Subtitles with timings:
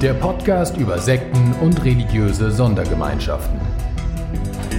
[0.00, 3.60] Der Podcast über Sekten und religiöse Sondergemeinschaften.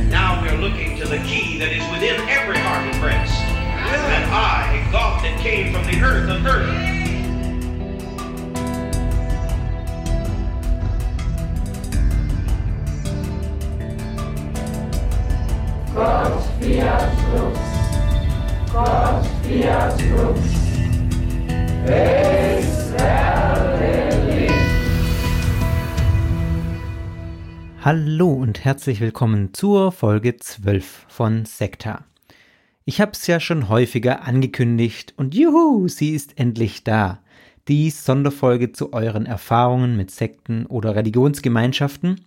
[0.09, 3.31] Now we're looking to the key that is within every heart and breast.
[3.91, 6.73] That I, God that came from the earth of earth.
[15.93, 17.59] Gott fiat lux.
[18.73, 20.61] Gott fiat lux.
[27.83, 32.05] Hallo und herzlich willkommen zur Folge 12 von Sekta.
[32.85, 37.23] Ich habe es ja schon häufiger angekündigt und juhu, sie ist endlich da.
[37.67, 42.23] Die Sonderfolge zu euren Erfahrungen mit Sekten oder Religionsgemeinschaften.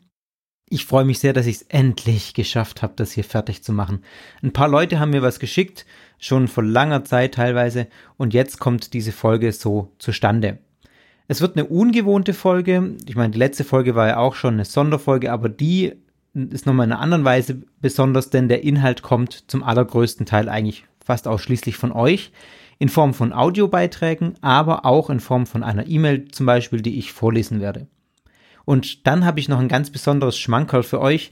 [0.69, 4.03] Ich freue mich sehr, dass ich es endlich geschafft habe, das hier fertig zu machen.
[4.43, 5.87] Ein paar Leute haben mir was geschickt,
[6.19, 10.59] schon vor langer Zeit teilweise, und jetzt kommt diese Folge so zustande.
[11.27, 12.97] Es wird eine ungewohnte Folge.
[13.07, 15.95] Ich meine, die letzte Folge war ja auch schon eine Sonderfolge, aber die
[16.35, 20.85] ist nochmal in einer anderen Weise besonders, denn der Inhalt kommt zum allergrößten Teil eigentlich
[21.03, 22.33] fast ausschließlich von euch
[22.79, 27.13] in Form von Audiobeiträgen, aber auch in Form von einer E-Mail zum Beispiel, die ich
[27.13, 27.87] vorlesen werde.
[28.65, 31.31] Und dann habe ich noch ein ganz besonderes Schmankerl für euch.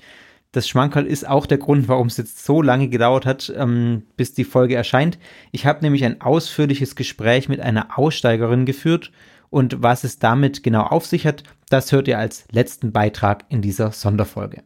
[0.52, 4.34] Das Schmankerl ist auch der Grund, warum es jetzt so lange gedauert hat, ähm, bis
[4.34, 5.18] die Folge erscheint.
[5.50, 9.10] Ich habe nämlich ein ausführliches Gespräch mit einer Aussteigerin geführt
[9.52, 13.60] und was es damit genau auf sich hat, das hört ihr als letzten Beitrag in
[13.60, 14.62] dieser Sonderfolge.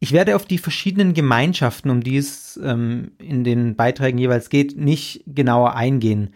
[0.00, 4.76] Ich werde auf die verschiedenen Gemeinschaften, um die es ähm, in den Beiträgen jeweils geht,
[4.76, 6.34] nicht genauer eingehen.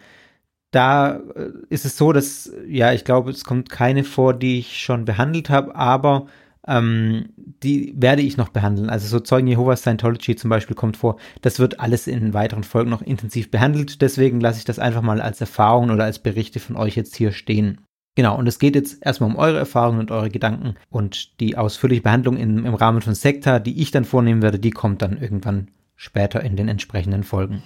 [0.71, 4.79] Da äh, ist es so, dass, ja, ich glaube, es kommt keine vor, die ich
[4.79, 6.27] schon behandelt habe, aber
[6.67, 8.89] ähm, die werde ich noch behandeln.
[8.89, 11.17] Also so Zeugen Jehovas Scientology zum Beispiel kommt vor.
[11.41, 14.01] Das wird alles in weiteren Folgen noch intensiv behandelt.
[14.01, 17.31] Deswegen lasse ich das einfach mal als Erfahrungen oder als Berichte von euch jetzt hier
[17.31, 17.79] stehen.
[18.15, 22.03] Genau, und es geht jetzt erstmal um eure Erfahrungen und eure Gedanken und die ausführliche
[22.03, 25.69] Behandlung in, im Rahmen von Sekta, die ich dann vornehmen werde, die kommt dann irgendwann
[25.95, 27.63] später in den entsprechenden Folgen.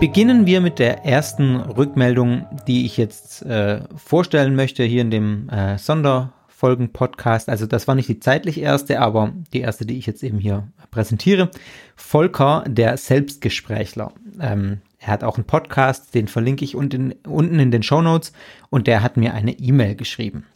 [0.00, 5.48] Beginnen wir mit der ersten Rückmeldung, die ich jetzt äh, vorstellen möchte hier in dem
[5.48, 7.48] äh, Sonderfolgen-Podcast.
[7.48, 10.68] Also das war nicht die zeitlich erste, aber die erste, die ich jetzt eben hier
[10.92, 11.50] präsentiere.
[11.96, 14.12] Volker, der Selbstgesprächler.
[14.40, 18.32] Ähm, er hat auch einen Podcast, den verlinke ich unten, unten in den Show Notes
[18.70, 20.46] und der hat mir eine E-Mail geschrieben.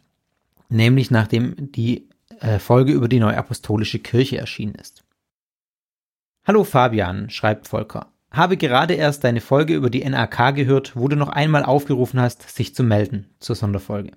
[0.69, 5.03] Nämlich nachdem die äh, Folge über die Neuapostolische Kirche erschienen ist.
[6.47, 8.12] Hallo Fabian, schreibt Volker.
[8.33, 12.49] Habe gerade erst deine Folge über die NRK gehört, wo du noch einmal aufgerufen hast,
[12.49, 14.13] sich zu melden zur Sonderfolge.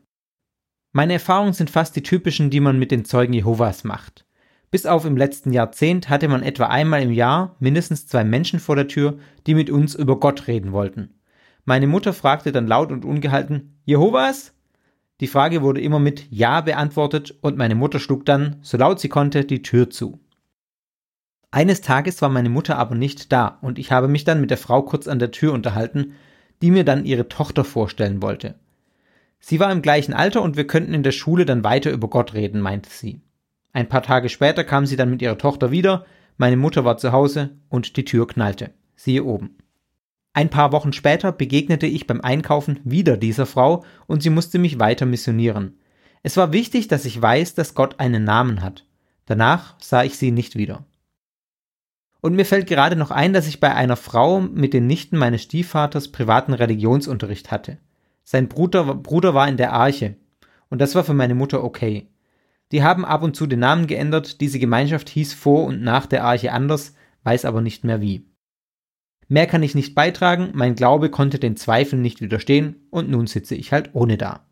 [0.93, 4.25] Meine Erfahrungen sind fast die typischen, die man mit den Zeugen Jehovas macht.
[4.71, 8.77] Bis auf im letzten Jahrzehnt hatte man etwa einmal im Jahr mindestens zwei Menschen vor
[8.77, 11.19] der Tür, die mit uns über Gott reden wollten.
[11.65, 14.53] Meine Mutter fragte dann laut und ungehalten, Jehovas?
[15.19, 19.09] Die Frage wurde immer mit Ja beantwortet und meine Mutter schlug dann, so laut sie
[19.09, 20.19] konnte, die Tür zu.
[21.55, 24.57] Eines Tages war meine Mutter aber nicht da und ich habe mich dann mit der
[24.57, 26.11] Frau kurz an der Tür unterhalten,
[26.61, 28.55] die mir dann ihre Tochter vorstellen wollte.
[29.39, 32.33] Sie war im gleichen Alter und wir könnten in der Schule dann weiter über Gott
[32.33, 33.21] reden, meinte sie.
[33.71, 36.05] Ein paar Tage später kam sie dann mit ihrer Tochter wieder,
[36.35, 38.71] meine Mutter war zu Hause und die Tür knallte.
[38.97, 39.55] Siehe oben.
[40.33, 44.77] Ein paar Wochen später begegnete ich beim Einkaufen wieder dieser Frau und sie musste mich
[44.77, 45.77] weiter missionieren.
[46.21, 48.85] Es war wichtig, dass ich weiß, dass Gott einen Namen hat.
[49.25, 50.83] Danach sah ich sie nicht wieder.
[52.25, 55.43] Und mir fällt gerade noch ein, dass ich bei einer Frau mit den Nichten meines
[55.43, 57.77] Stiefvaters privaten Religionsunterricht hatte.
[58.23, 60.15] Sein Bruder, Bruder war in der Arche.
[60.71, 62.07] Und das war für meine Mutter okay.
[62.71, 66.23] Die haben ab und zu den Namen geändert, diese Gemeinschaft hieß vor und nach der
[66.23, 66.95] Arche anders,
[67.25, 68.25] weiß aber nicht mehr wie.
[69.27, 73.53] Mehr kann ich nicht beitragen, mein Glaube konnte den Zweifeln nicht widerstehen und nun sitze
[73.53, 74.47] ich halt ohne da.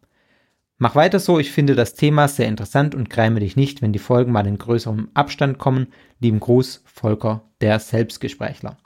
[0.83, 3.99] Mach weiter so, ich finde das Thema sehr interessant und gräme dich nicht, wenn die
[3.99, 5.87] Folgen mal in größerem Abstand kommen.
[6.19, 8.77] Lieben Gruß, Volker, der Selbstgesprächler.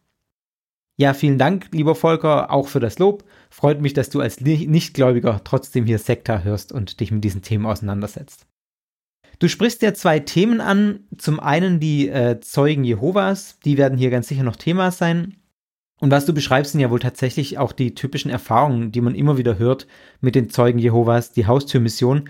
[0.98, 3.24] Ja, vielen Dank, lieber Volker, auch für das Lob.
[3.50, 7.66] Freut mich, dass du als Nichtgläubiger trotzdem hier Sekta hörst und dich mit diesen Themen
[7.66, 8.46] auseinandersetzt.
[9.40, 11.08] Du sprichst ja zwei Themen an.
[11.18, 15.38] Zum einen die äh, Zeugen Jehovas, die werden hier ganz sicher noch Thema sein.
[16.00, 19.38] Und was du beschreibst, sind ja wohl tatsächlich auch die typischen Erfahrungen, die man immer
[19.38, 19.88] wieder hört
[20.22, 22.30] mit den Zeugen Jehovas, die Haustürmission.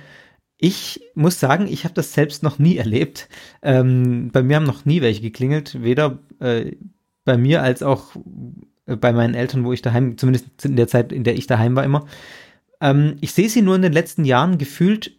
[0.58, 3.28] Ich muss sagen, ich habe das selbst noch nie erlebt.
[3.62, 6.72] Ähm, bei mir haben noch nie welche geklingelt, weder äh,
[7.26, 8.16] bei mir als auch
[8.86, 11.76] äh, bei meinen Eltern, wo ich daheim, zumindest in der Zeit, in der ich daheim
[11.76, 12.08] war immer.
[12.80, 15.12] Ähm, ich sehe sie nur in den letzten Jahren gefühlt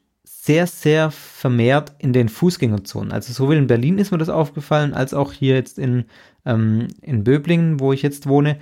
[0.48, 3.12] sehr, sehr vermehrt in den Fußgängerzonen.
[3.12, 6.06] Also sowohl in Berlin ist mir das aufgefallen, als auch hier jetzt in,
[6.48, 8.58] ähm, in Böblingen, wo ich jetzt wohne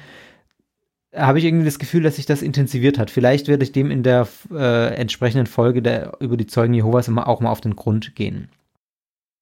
[1.17, 3.11] habe ich irgendwie das Gefühl, dass sich das intensiviert hat.
[3.11, 7.29] Vielleicht werde ich dem in der äh, entsprechenden Folge der, über die Zeugen Jehovas immer
[7.29, 8.49] auch mal auf den Grund gehen.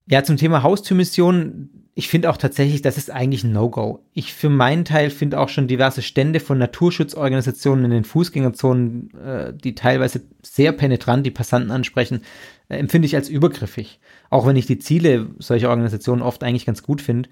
[0.08, 1.70] Ja, zum Thema Haustürmission.
[1.96, 4.00] Ich finde auch tatsächlich, das ist eigentlich ein No-Go.
[4.12, 9.52] Ich für meinen Teil finde auch schon diverse Stände von Naturschutzorganisationen in den Fußgängerzonen, äh,
[9.55, 12.23] die teilweise sehr penetrant die Passanten ansprechen,
[12.69, 14.00] äh, empfinde ich als übergriffig.
[14.29, 17.29] Auch wenn ich die Ziele solcher Organisationen oft eigentlich ganz gut finde.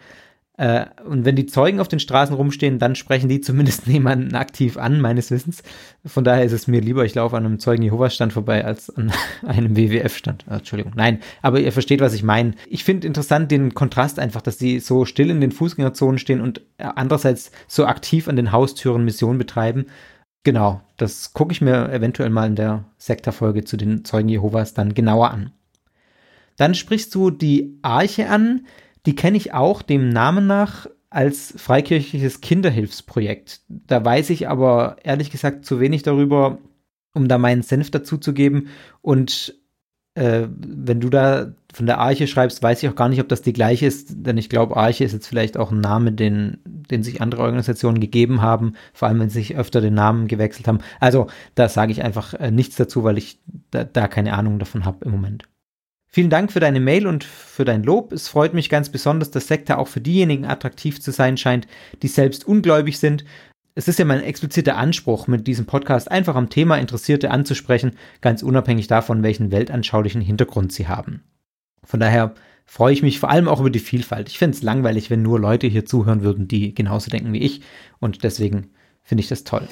[0.58, 4.76] Äh, und wenn die Zeugen auf den Straßen rumstehen, dann sprechen die zumindest niemanden aktiv
[4.76, 5.62] an, meines Wissens.
[6.04, 8.90] Von daher ist es mir lieber, ich laufe an einem Zeugen Jehovas Stand vorbei, als
[8.90, 9.12] an
[9.46, 10.44] einem WWF-Stand.
[10.49, 12.54] Äh, Entschuldigung, nein, aber ihr versteht, was ich meine.
[12.69, 16.60] Ich finde interessant den Kontrast einfach, dass sie so still in den Fußgängerzonen stehen und
[16.76, 19.87] äh, andererseits so aktiv an den Haustüren Mission betreiben.
[20.44, 24.93] Genau, das gucke ich mir eventuell mal in der Sektorfolge zu den Zeugen Jehovas dann
[24.93, 25.52] genauer an.
[26.56, 28.66] Dann sprichst du die Arche an.
[29.06, 33.60] Die kenne ich auch dem Namen nach als freikirchliches Kinderhilfsprojekt.
[33.69, 36.58] Da weiß ich aber ehrlich gesagt zu wenig darüber,
[37.14, 38.69] um da meinen Senf dazu zu geben.
[39.02, 39.54] Und
[40.14, 43.43] äh, wenn du da von der Arche schreibst, weiß ich auch gar nicht, ob das
[43.43, 47.02] die gleiche ist, denn ich glaube, Arche ist jetzt vielleicht auch ein Name, den, den
[47.02, 50.81] sich andere Organisationen gegeben haben, vor allem wenn sie sich öfter den Namen gewechselt haben.
[51.00, 53.40] Also da sage ich einfach äh, nichts dazu, weil ich
[53.70, 55.44] da, da keine Ahnung davon habe im Moment.
[56.14, 58.12] Vielen Dank für deine Mail und für dein Lob.
[58.12, 61.67] Es freut mich ganz besonders, dass Sekta auch für diejenigen attraktiv zu sein scheint,
[62.03, 63.25] die selbst ungläubig sind.
[63.75, 68.43] Es ist ja mein expliziter Anspruch, mit diesem Podcast einfach am Thema Interessierte anzusprechen, ganz
[68.43, 71.23] unabhängig davon, welchen weltanschaulichen Hintergrund sie haben.
[71.82, 72.35] Von daher
[72.67, 74.29] freue ich mich vor allem auch über die Vielfalt.
[74.29, 77.62] Ich finde es langweilig, wenn nur Leute hier zuhören würden, die genauso denken wie ich.
[78.00, 78.69] Und deswegen
[79.03, 79.67] finde ich das toll.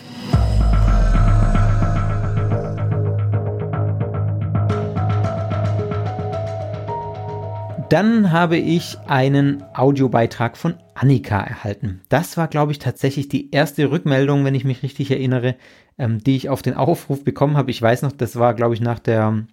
[7.91, 12.03] Dann habe ich einen Audiobeitrag von Annika erhalten.
[12.09, 15.57] Das war, glaube ich, tatsächlich die erste Rückmeldung, wenn ich mich richtig erinnere,
[15.99, 17.73] ähm, die ich auf den Aufruf bekommen habe.
[17.73, 19.45] Ich weiß noch, das war, glaube ich, nach der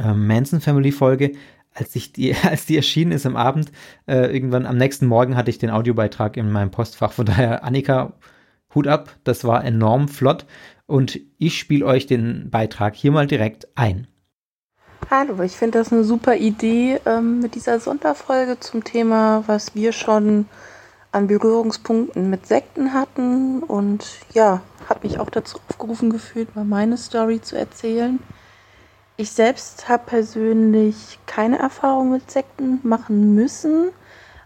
[0.00, 1.34] ähm, Manson Family Folge,
[1.72, 3.70] als ich die, als die erschienen ist am Abend.
[4.06, 7.12] Äh, irgendwann am nächsten Morgen hatte ich den Audiobeitrag in meinem Postfach.
[7.12, 8.14] Von daher, Annika,
[8.74, 10.46] Hut ab, das war enorm flott.
[10.86, 14.08] Und ich spiele euch den Beitrag hier mal direkt ein.
[15.10, 19.92] Hallo, ich finde das eine super Idee ähm, mit dieser Sonderfolge zum Thema, was wir
[19.92, 20.46] schon
[21.12, 23.62] an Berührungspunkten mit Sekten hatten.
[23.62, 28.18] Und ja, habe mich auch dazu aufgerufen gefühlt, mal meine Story zu erzählen.
[29.18, 33.90] Ich selbst habe persönlich keine Erfahrung mit Sekten machen müssen.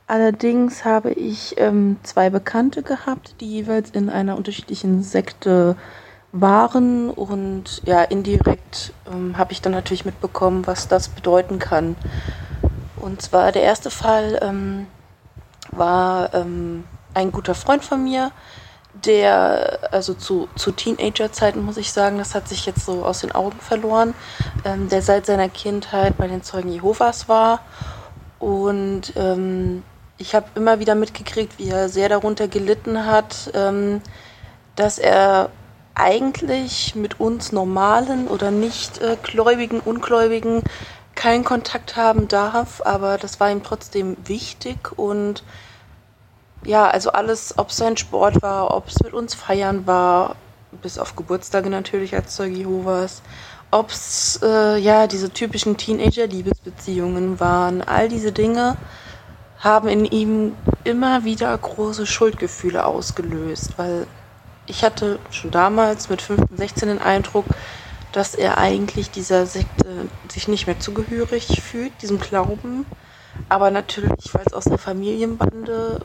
[0.09, 5.77] Allerdings habe ich ähm, zwei Bekannte gehabt, die jeweils in einer unterschiedlichen Sekte
[6.33, 11.97] waren und ja, indirekt ähm, habe ich dann natürlich mitbekommen, was das bedeuten kann.
[12.97, 14.87] Und zwar der erste Fall ähm,
[15.71, 18.31] war ähm, ein guter Freund von mir,
[19.05, 23.33] der, also zu, zu Teenagerzeiten muss ich sagen, das hat sich jetzt so aus den
[23.33, 24.15] Augen verloren,
[24.65, 27.61] ähm, der seit seiner Kindheit bei den Zeugen Jehovas war.
[28.39, 29.83] Und ähm,
[30.17, 34.01] ich habe immer wieder mitgekriegt, wie er sehr darunter gelitten hat, ähm,
[34.75, 35.51] dass er
[35.99, 40.63] eigentlich mit uns normalen oder nicht äh, gläubigen, ungläubigen
[41.15, 45.43] keinen Kontakt haben darf, aber das war ihm trotzdem wichtig und
[46.65, 50.37] ja, also alles, ob es sein Sport war, ob es mit uns feiern war,
[50.83, 53.23] bis auf Geburtstage natürlich als Zeuge Jehovas,
[53.71, 58.77] ob es äh, ja diese typischen Teenager-Liebesbeziehungen waren, all diese Dinge
[59.59, 64.07] haben in ihm immer wieder große Schuldgefühle ausgelöst, weil
[64.69, 67.47] ich hatte schon damals mit 15, 16 den Eindruck,
[68.13, 72.87] dass er eigentlich dieser Sekte sich nicht mehr zugehörig fühlt, diesem Glauben.
[73.49, 76.01] Aber natürlich, weil es aus einer Familienbande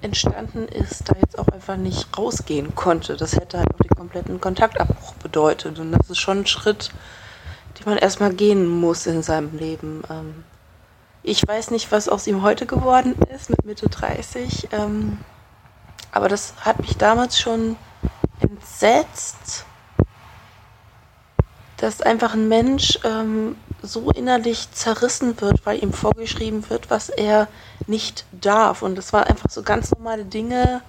[0.00, 3.16] entstanden ist, da jetzt auch einfach nicht rausgehen konnte.
[3.16, 5.78] Das hätte halt auch den kompletten Kontaktabbruch bedeutet.
[5.78, 6.90] Und das ist schon ein Schritt,
[7.78, 10.02] den man erstmal gehen muss in seinem Leben.
[10.10, 10.44] Ähm,
[11.22, 14.68] ich weiß nicht, was aus ihm heute geworden ist, mit Mitte 30.
[14.72, 15.18] Ähm,
[16.10, 17.76] aber das hat mich damals schon
[18.82, 19.64] entsetzt,
[21.76, 27.48] dass einfach ein Mensch ähm, so innerlich zerrissen wird, weil ihm vorgeschrieben wird, was er
[27.86, 28.82] nicht darf.
[28.82, 30.82] Und das waren einfach so ganz normale Dinge,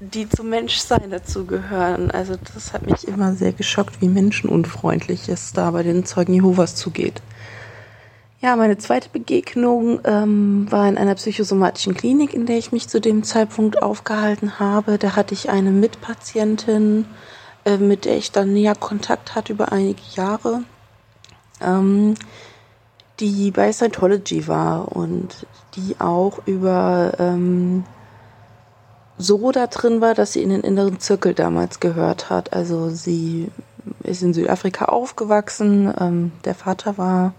[0.00, 2.10] die zum Menschsein dazugehören.
[2.10, 6.76] Also das hat mich immer sehr geschockt, wie menschenunfreundlich es da bei den Zeugen Jehovas
[6.76, 7.20] zugeht.
[8.42, 12.98] Ja, meine zweite Begegnung ähm, war in einer psychosomatischen Klinik, in der ich mich zu
[12.98, 14.96] dem Zeitpunkt aufgehalten habe.
[14.96, 17.04] Da hatte ich eine Mitpatientin,
[17.64, 20.62] äh, mit der ich dann näher Kontakt hatte über einige Jahre,
[21.60, 22.14] ähm,
[23.18, 27.84] die bei Scientology war und die auch über ähm,
[29.18, 32.54] so da drin war, dass sie in den inneren Zirkel damals gehört hat.
[32.54, 33.50] Also sie
[34.02, 37.34] ist in Südafrika aufgewachsen, ähm, der Vater war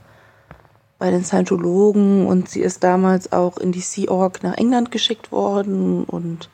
[1.00, 5.32] bei den Scientologen und sie ist damals auch in die Sea Org nach England geschickt
[5.32, 6.50] worden und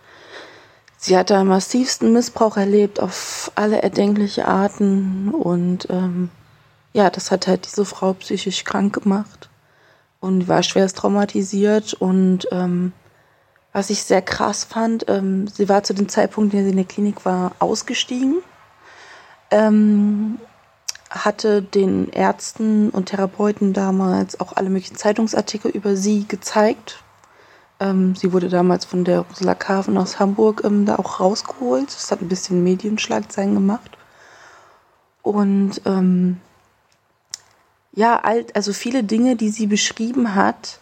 [0.97, 6.29] sie hat da massivsten Missbrauch erlebt auf alle erdenkliche Arten und ähm,
[6.93, 9.49] ja, das hat halt diese Frau psychisch krank gemacht
[10.19, 12.91] und war schwerst traumatisiert und ähm,
[13.73, 16.77] was ich sehr krass fand, ähm, sie war zu dem Zeitpunkt, in der sie in
[16.77, 18.41] der Klinik war, ausgestiegen.
[19.51, 20.39] Ähm,
[21.09, 27.03] hatte den Ärzten und Therapeuten damals auch alle möglichen Zeitungsartikel über sie gezeigt.
[27.79, 31.87] Ähm, sie wurde damals von der Ursula Carven aus Hamburg ähm, da auch rausgeholt.
[31.87, 33.97] Das hat ein bisschen Medienschlagzeilen gemacht.
[35.21, 36.39] Und ähm,
[37.93, 40.79] ja, alt, also viele Dinge, die sie beschrieben hat,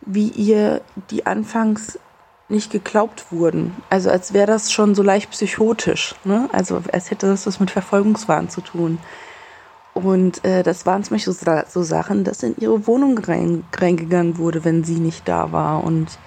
[0.00, 1.98] wie ihr die anfangs
[2.48, 3.76] nicht geglaubt wurden.
[3.90, 6.14] Also als wäre das schon so leicht psychotisch.
[6.24, 6.48] Ne?
[6.52, 8.98] Also als hätte das was mit Verfolgungswahn zu tun.
[9.98, 14.38] Und äh, das waren zum Beispiel so, so, Sachen, dass in ihre Wohnung rein, reingegangen
[14.38, 15.82] wurde, wenn sie nicht da war.
[15.82, 16.18] Und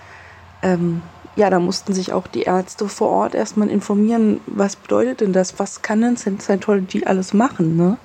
[0.62, 1.02] ähm,
[1.38, 5.58] ja, da mussten sich auch die Ärzte vor Ort erstmal informieren, was bedeutet denn das?
[5.58, 7.78] Was kann denn Scientology alles machen?
[7.78, 7.98] Ne?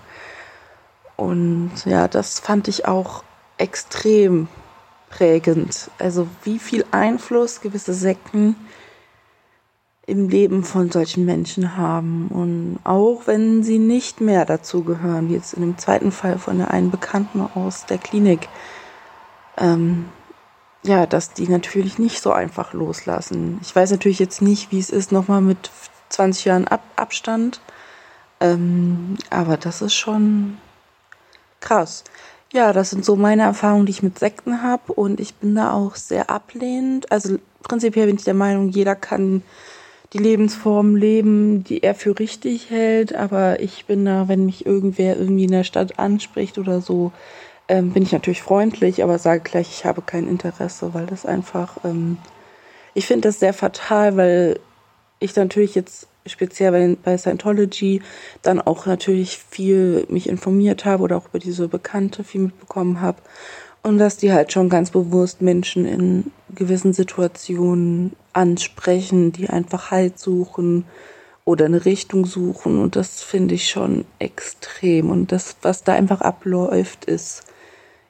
[1.16, 3.24] Und ja, das fand ich auch
[3.58, 4.46] extrem
[5.10, 5.90] prägend.
[5.98, 8.54] Also wie viel Einfluss gewisse Sekten
[10.06, 12.28] im Leben von solchen Menschen haben.
[12.28, 16.58] Und auch wenn sie nicht mehr dazu gehören, wie jetzt in dem zweiten Fall von
[16.58, 18.48] der einen Bekannten aus der Klinik,
[19.58, 20.06] ähm,
[20.84, 23.58] ja, dass die natürlich nicht so einfach loslassen.
[23.62, 25.70] Ich weiß natürlich jetzt nicht, wie es ist, nochmal mit
[26.10, 27.60] 20 Jahren Ab Abstand.
[28.38, 30.58] Ähm, aber das ist schon
[31.60, 32.04] krass.
[32.52, 34.92] Ja, das sind so meine Erfahrungen, die ich mit Sekten habe.
[34.92, 37.10] Und ich bin da auch sehr ablehnend.
[37.10, 39.42] Also prinzipiell bin ich der Meinung, jeder kann
[40.12, 43.14] die Lebensform leben, die er für richtig hält.
[43.14, 47.12] Aber ich bin da, wenn mich irgendwer irgendwie in der Stadt anspricht oder so,
[47.68, 51.84] ähm, bin ich natürlich freundlich, aber sage gleich, ich habe kein Interesse, weil das einfach,
[51.84, 52.18] ähm,
[52.94, 54.60] ich finde das sehr fatal, weil
[55.18, 58.02] ich natürlich jetzt speziell bei, bei Scientology
[58.42, 63.18] dann auch natürlich viel mich informiert habe oder auch über diese Bekannte viel mitbekommen habe
[63.86, 70.18] und dass die halt schon ganz bewusst Menschen in gewissen Situationen ansprechen, die einfach Halt
[70.18, 70.84] suchen
[71.44, 72.80] oder eine Richtung suchen.
[72.80, 75.10] Und das finde ich schon extrem.
[75.10, 77.44] Und das, was da einfach abläuft, ist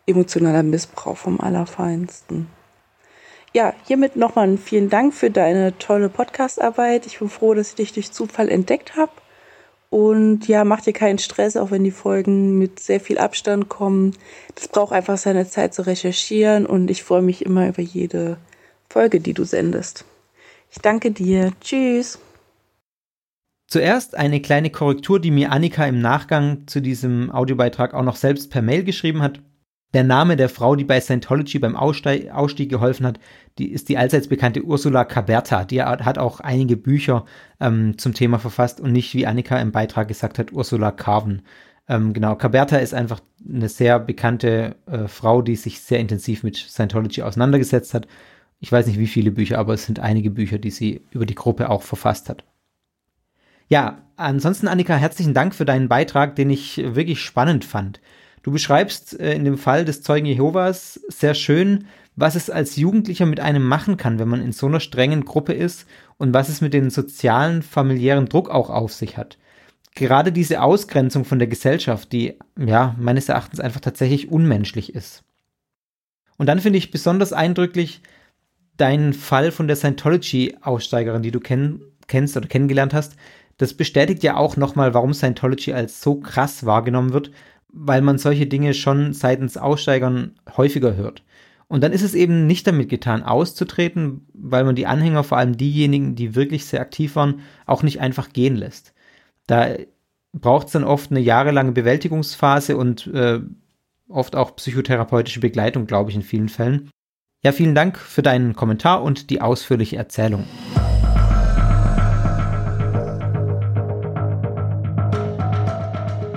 [0.06, 2.48] emotionaler Missbrauch vom Allerfeinsten.
[3.52, 7.04] Ja, hiermit nochmal vielen Dank für deine tolle Podcastarbeit.
[7.04, 9.12] Ich bin froh, dass ich dich durch Zufall entdeckt habe.
[9.90, 14.16] Und ja, mach dir keinen Stress, auch wenn die Folgen mit sehr viel Abstand kommen.
[14.54, 18.36] Das braucht einfach seine Zeit zu recherchieren und ich freue mich immer über jede
[18.88, 20.04] Folge, die du sendest.
[20.70, 21.52] Ich danke dir.
[21.60, 22.18] Tschüss.
[23.68, 28.50] Zuerst eine kleine Korrektur, die mir Annika im Nachgang zu diesem Audiobeitrag auch noch selbst
[28.50, 29.40] per Mail geschrieben hat.
[29.94, 33.20] Der Name der Frau, die bei Scientology beim Ausstieg, Ausstieg geholfen hat,
[33.58, 35.64] die ist die allseits bekannte Ursula Caberta.
[35.64, 37.24] Die hat auch einige Bücher
[37.60, 41.42] ähm, zum Thema verfasst und nicht, wie Annika im Beitrag gesagt hat, Ursula Carven.
[41.88, 46.56] Ähm, genau, Caberta ist einfach eine sehr bekannte äh, Frau, die sich sehr intensiv mit
[46.56, 48.08] Scientology auseinandergesetzt hat.
[48.58, 51.34] Ich weiß nicht, wie viele Bücher, aber es sind einige Bücher, die sie über die
[51.34, 52.44] Gruppe auch verfasst hat.
[53.68, 58.00] Ja, ansonsten, Annika, herzlichen Dank für deinen Beitrag, den ich wirklich spannend fand.
[58.46, 63.26] Du beschreibst äh, in dem Fall des Zeugen Jehovas sehr schön, was es als Jugendlicher
[63.26, 65.84] mit einem machen kann, wenn man in so einer strengen Gruppe ist
[66.16, 69.36] und was es mit dem sozialen, familiären Druck auch auf sich hat.
[69.96, 75.24] Gerade diese Ausgrenzung von der Gesellschaft, die ja meines Erachtens einfach tatsächlich unmenschlich ist.
[76.38, 78.00] Und dann finde ich besonders eindrücklich
[78.76, 83.16] deinen Fall von der Scientology-Aussteigerin, die du kenn kennst oder kennengelernt hast.
[83.56, 87.32] Das bestätigt ja auch nochmal, warum Scientology als so krass wahrgenommen wird,
[87.72, 91.22] weil man solche Dinge schon seitens Aussteigern häufiger hört.
[91.68, 95.56] Und dann ist es eben nicht damit getan, auszutreten, weil man die Anhänger, vor allem
[95.56, 98.94] diejenigen, die wirklich sehr aktiv waren, auch nicht einfach gehen lässt.
[99.46, 99.74] Da
[100.32, 103.40] braucht es dann oft eine jahrelange Bewältigungsphase und äh,
[104.08, 106.90] oft auch psychotherapeutische Begleitung, glaube ich, in vielen Fällen.
[107.42, 110.44] Ja, vielen Dank für deinen Kommentar und die ausführliche Erzählung.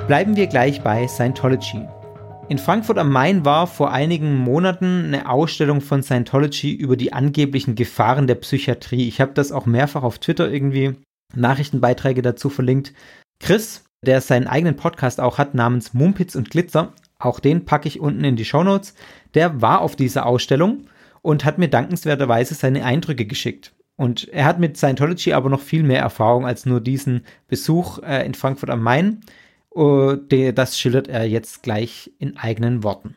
[0.09, 1.87] Bleiben wir gleich bei Scientology.
[2.47, 7.75] In Frankfurt am Main war vor einigen Monaten eine Ausstellung von Scientology über die angeblichen
[7.75, 9.07] Gefahren der Psychiatrie.
[9.07, 10.95] Ich habe das auch mehrfach auf Twitter irgendwie
[11.35, 12.91] Nachrichtenbeiträge dazu verlinkt.
[13.39, 17.99] Chris, der seinen eigenen Podcast auch hat namens Mumpitz und Glitzer, auch den packe ich
[17.99, 18.95] unten in die Show Notes.
[19.35, 20.87] Der war auf dieser Ausstellung
[21.21, 23.73] und hat mir dankenswerterweise seine Eindrücke geschickt.
[23.95, 28.25] Und er hat mit Scientology aber noch viel mehr Erfahrung als nur diesen Besuch äh,
[28.25, 29.21] in Frankfurt am Main.
[29.75, 33.15] Uh, das schildert er jetzt gleich in eigenen Worten.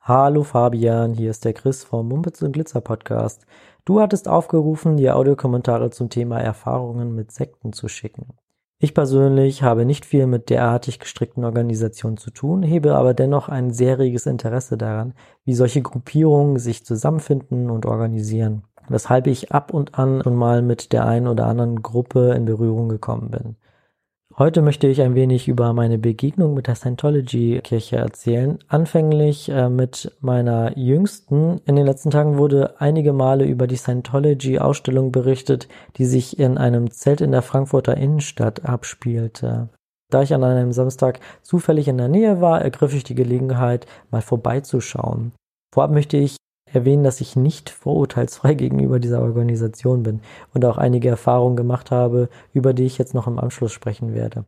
[0.00, 3.46] Hallo Fabian, hier ist der Chris vom Mumpitz und Glitzer Podcast.
[3.86, 8.34] Du hattest aufgerufen, dir Audiokommentare zum Thema Erfahrungen mit Sekten zu schicken.
[8.78, 13.72] Ich persönlich habe nicht viel mit derartig gestrickten Organisationen zu tun, hebe aber dennoch ein
[13.72, 19.98] sehr reges Interesse daran, wie solche Gruppierungen sich zusammenfinden und organisieren, weshalb ich ab und
[19.98, 23.56] an schon mal mit der einen oder anderen Gruppe in Berührung gekommen bin.
[24.38, 28.60] Heute möchte ich ein wenig über meine Begegnung mit der Scientology-Kirche erzählen.
[28.68, 31.60] Anfänglich äh, mit meiner jüngsten.
[31.66, 35.66] In den letzten Tagen wurde einige Male über die Scientology-Ausstellung berichtet,
[35.96, 39.70] die sich in einem Zelt in der Frankfurter Innenstadt abspielte.
[40.08, 44.22] Da ich an einem Samstag zufällig in der Nähe war, ergriff ich die Gelegenheit, mal
[44.22, 45.32] vorbeizuschauen.
[45.74, 46.36] Vorab möchte ich
[46.72, 50.20] erwähnen, dass ich nicht vorurteilsfrei gegenüber dieser Organisation bin
[50.54, 54.44] und auch einige Erfahrungen gemacht habe, über die ich jetzt noch im Anschluss sprechen werde.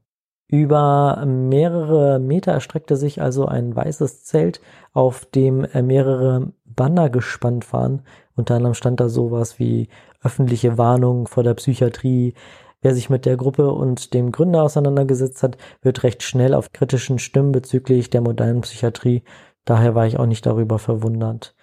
[0.48, 4.60] Über mehrere Meter erstreckte sich also ein weißes Zelt,
[4.92, 8.02] auf dem mehrere Banner gespannt waren.
[8.34, 9.88] Unter anderem stand da sowas wie
[10.22, 12.34] öffentliche Warnung vor der Psychiatrie.
[12.82, 17.20] Wer sich mit der Gruppe und dem Gründer auseinandergesetzt hat, wird recht schnell auf kritischen
[17.20, 19.22] Stimmen bezüglich der modernen Psychiatrie.
[19.64, 21.54] Daher war ich auch nicht darüber verwundert.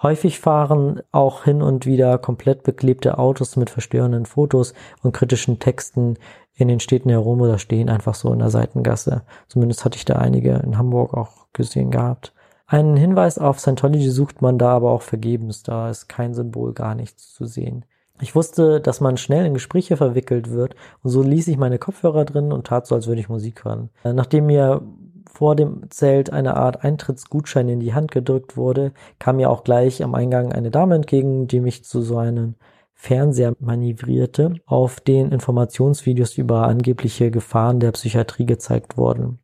[0.00, 6.16] Häufig fahren auch hin und wieder komplett beklebte Autos mit verstörenden Fotos und kritischen Texten
[6.54, 9.22] in den Städten herum oder stehen einfach so in der Seitengasse.
[9.48, 12.32] Zumindest hatte ich da einige in Hamburg auch gesehen gehabt.
[12.66, 16.94] Einen Hinweis auf Scientology sucht man da aber auch vergebens, da ist kein Symbol, gar
[16.94, 17.84] nichts zu sehen.
[18.20, 22.24] Ich wusste, dass man schnell in Gespräche verwickelt wird und so ließ ich meine Kopfhörer
[22.24, 23.90] drin und tat so, als würde ich Musik hören.
[24.04, 24.82] Nachdem mir
[25.28, 30.02] vor dem Zelt eine Art Eintrittsgutschein in die Hand gedrückt wurde, kam mir auch gleich
[30.02, 32.54] am Eingang eine Dame entgegen, die mich zu so einem
[32.94, 39.38] Fernseher manövrierte, auf den Informationsvideos über angebliche Gefahren der Psychiatrie gezeigt wurden.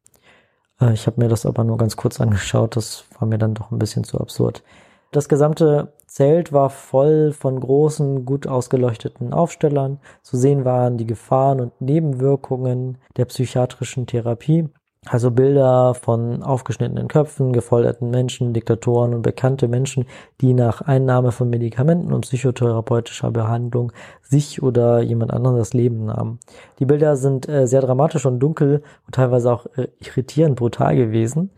[0.81, 3.71] Äh, ich habe mir das aber nur ganz kurz angeschaut, das war mir dann doch
[3.71, 4.65] ein bisschen zu absurd.
[5.13, 10.01] Das gesamte Zelt war voll von großen, gut ausgeleuchteten Aufstellern.
[10.23, 14.69] Zu sehen waren die Gefahren und Nebenwirkungen der psychiatrischen Therapie
[15.07, 20.07] also Bilder von aufgeschnittenen Köpfen, gefolterten Menschen, Diktatoren und bekannte Menschen,
[20.41, 26.39] die nach Einnahme von Medikamenten und psychotherapeutischer Behandlung sich oder jemand anderen das Leben nahmen.
[26.79, 31.51] Die Bilder sind äh, sehr dramatisch und dunkel und teilweise auch äh, irritierend brutal gewesen.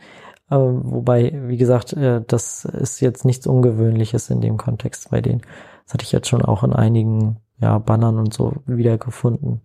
[0.50, 5.42] Äh, wobei, wie gesagt, äh, das ist jetzt nichts Ungewöhnliches in dem Kontext bei denen.
[5.84, 9.62] Das hatte ich jetzt schon auch in einigen ja, Bannern und so wiedergefunden.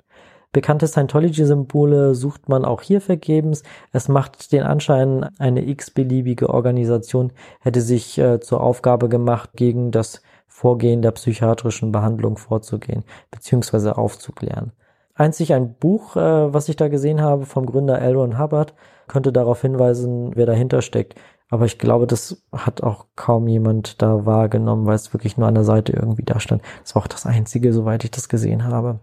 [0.54, 3.64] Bekannte Scientology-Symbole sucht man auch hier vergebens.
[3.94, 10.22] Es macht den Anschein, eine x-beliebige Organisation hätte sich äh, zur Aufgabe gemacht, gegen das
[10.48, 13.92] Vorgehen der psychiatrischen Behandlung vorzugehen bzw.
[13.92, 14.74] aufzuklären.
[15.16, 18.16] Einzig ein Buch, äh, was ich da gesehen habe vom Gründer L.
[18.16, 18.74] Ron Hubbard,
[19.08, 21.16] könnte darauf hinweisen, wer dahinter steckt.
[21.50, 25.56] Aber ich glaube, das hat auch kaum jemand da wahrgenommen, weil es wirklich nur an
[25.56, 26.62] der Seite irgendwie da stand.
[26.82, 29.00] Das war auch das Einzige, soweit ich das gesehen habe.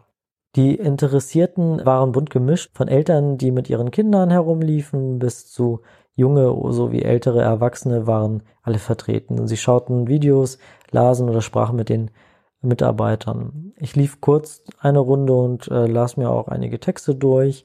[0.58, 5.82] Die Interessierten waren bunt gemischt, von Eltern, die mit ihren Kindern herumliefen, bis zu
[6.16, 9.46] junge sowie ältere Erwachsene waren alle vertreten.
[9.46, 10.58] Sie schauten Videos,
[10.90, 12.10] lasen oder sprachen mit den
[12.60, 13.72] Mitarbeitern.
[13.76, 17.64] Ich lief kurz eine Runde und äh, las mir auch einige Texte durch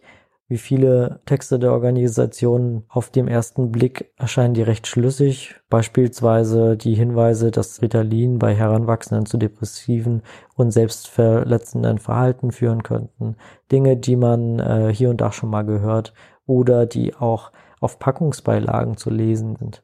[0.53, 5.55] wie viele Texte der Organisation auf dem ersten Blick erscheinen die recht schlüssig.
[5.67, 10.21] Beispielsweise die Hinweise, dass Ritalin bei Heranwachsenden zu depressiven
[10.55, 13.35] und selbstverletzenden Verhalten führen könnten.
[13.71, 16.13] Dinge, die man äh, hier und da schon mal gehört
[16.45, 19.81] oder die auch auf Packungsbeilagen zu lesen sind.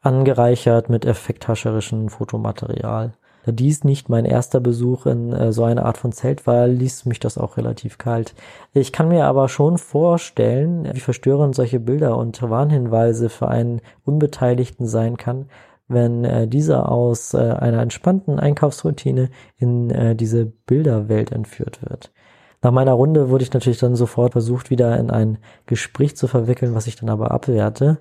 [0.00, 3.14] Angereichert mit effekthascherischem Fotomaterial.
[3.44, 7.04] Da dies nicht mein erster Besuch in äh, so einer Art von Zelt war, ließ
[7.04, 8.34] mich das auch relativ kalt.
[8.72, 14.86] Ich kann mir aber schon vorstellen, wie verstörend solche Bilder und Warnhinweise für einen Unbeteiligten
[14.86, 15.46] sein kann,
[15.88, 19.28] wenn äh, dieser aus äh, einer entspannten Einkaufsroutine
[19.58, 22.12] in äh, diese Bilderwelt entführt wird.
[22.62, 26.74] Nach meiner Runde wurde ich natürlich dann sofort versucht, wieder in ein Gespräch zu verwickeln,
[26.74, 27.98] was ich dann aber abwehrte.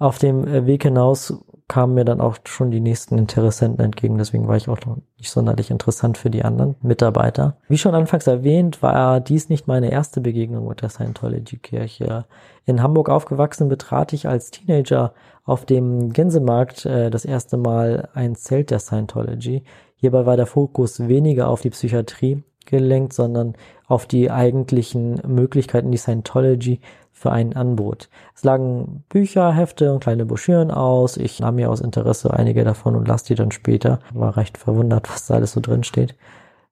[0.00, 1.40] Auf dem äh, Weg hinaus
[1.72, 4.18] kamen mir dann auch schon die nächsten Interessenten entgegen.
[4.18, 7.56] Deswegen war ich auch noch nicht sonderlich interessant für die anderen Mitarbeiter.
[7.66, 12.26] Wie schon anfangs erwähnt, war dies nicht meine erste Begegnung mit der Scientology-Kirche.
[12.66, 18.34] In Hamburg aufgewachsen betrat ich als Teenager auf dem Gänsemarkt äh, das erste Mal ein
[18.34, 19.64] Zelt der Scientology.
[19.96, 23.54] Hierbei war der Fokus weniger auf die Psychiatrie gelenkt, sondern
[23.92, 28.08] auf die eigentlichen Möglichkeiten, die Scientology für einen anbot.
[28.34, 31.18] Es lagen Bücher, Hefte und kleine Broschüren aus.
[31.18, 33.98] Ich nahm mir aus Interesse einige davon und las die dann später.
[34.14, 36.14] War recht verwundert, was da alles so drin steht.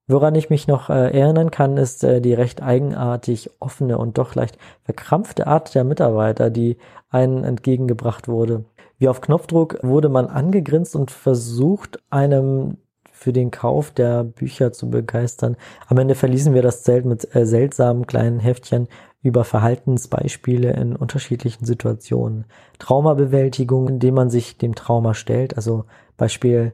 [0.08, 4.34] Woran ich mich noch äh, erinnern kann, ist äh, die recht eigenartig offene und doch
[4.34, 6.78] leicht verkrampfte Art der Mitarbeiter, die
[7.10, 8.64] einen entgegengebracht wurde.
[8.96, 12.78] Wie auf Knopfdruck wurde man angegrinst und versucht, einem
[13.20, 15.56] für den Kauf der Bücher zu begeistern.
[15.88, 18.88] Am Ende verließen wir das Zelt mit äh, seltsamen kleinen Heftchen
[19.20, 22.46] über Verhaltensbeispiele in unterschiedlichen Situationen.
[22.78, 25.56] Traumabewältigung, indem man sich dem Trauma stellt.
[25.56, 25.84] Also
[26.16, 26.72] Beispiel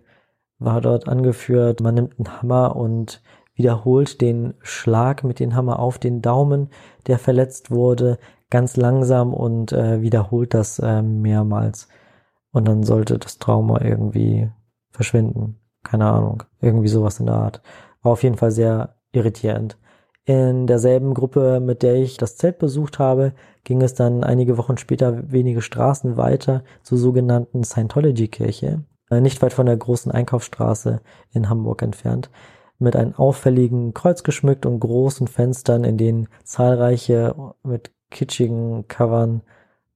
[0.61, 3.23] war dort angeführt, man nimmt einen Hammer und
[3.57, 6.71] wiederholt den Schlag mit dem Hammer auf den Daumen,
[7.09, 11.89] der verletzt wurde, ganz langsam und äh, wiederholt das äh, mehrmals.
[12.53, 14.49] Und dann sollte das Trauma irgendwie
[14.93, 15.59] verschwinden.
[15.87, 16.43] Keine Ahnung.
[16.61, 17.63] Irgendwie sowas in der Art.
[18.03, 19.79] War auf jeden Fall sehr irritierend.
[20.25, 24.79] In derselben Gruppe, mit der ich das Zelt besucht habe, ging es dann einige Wochen
[24.79, 31.49] später wenige Straßen weiter zur sogenannten Scientology-Kirche, äh, nicht weit von der großen Einkaufsstraße in
[31.49, 32.31] Hamburg entfernt,
[32.81, 39.43] mit einem auffälligen Kreuz geschmückt und großen Fenstern, in denen zahlreiche mit kitschigen Covern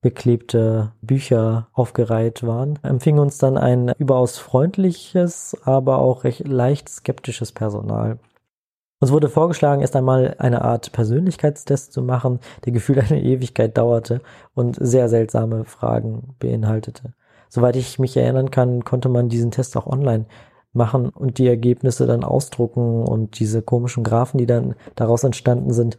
[0.00, 7.52] beklebte Bücher aufgereiht waren, empfing uns dann ein überaus freundliches, aber auch recht leicht skeptisches
[7.52, 8.18] Personal.
[9.00, 14.20] Uns wurde vorgeschlagen, erst einmal eine Art Persönlichkeitstest zu machen, der gefühlt eine Ewigkeit dauerte
[14.54, 17.14] und sehr seltsame Fragen beinhaltete.
[17.48, 20.26] Soweit ich mich erinnern kann, konnte man diesen Test auch online
[20.72, 25.98] machen und die Ergebnisse dann ausdrucken und diese komischen Graphen, die dann daraus entstanden sind,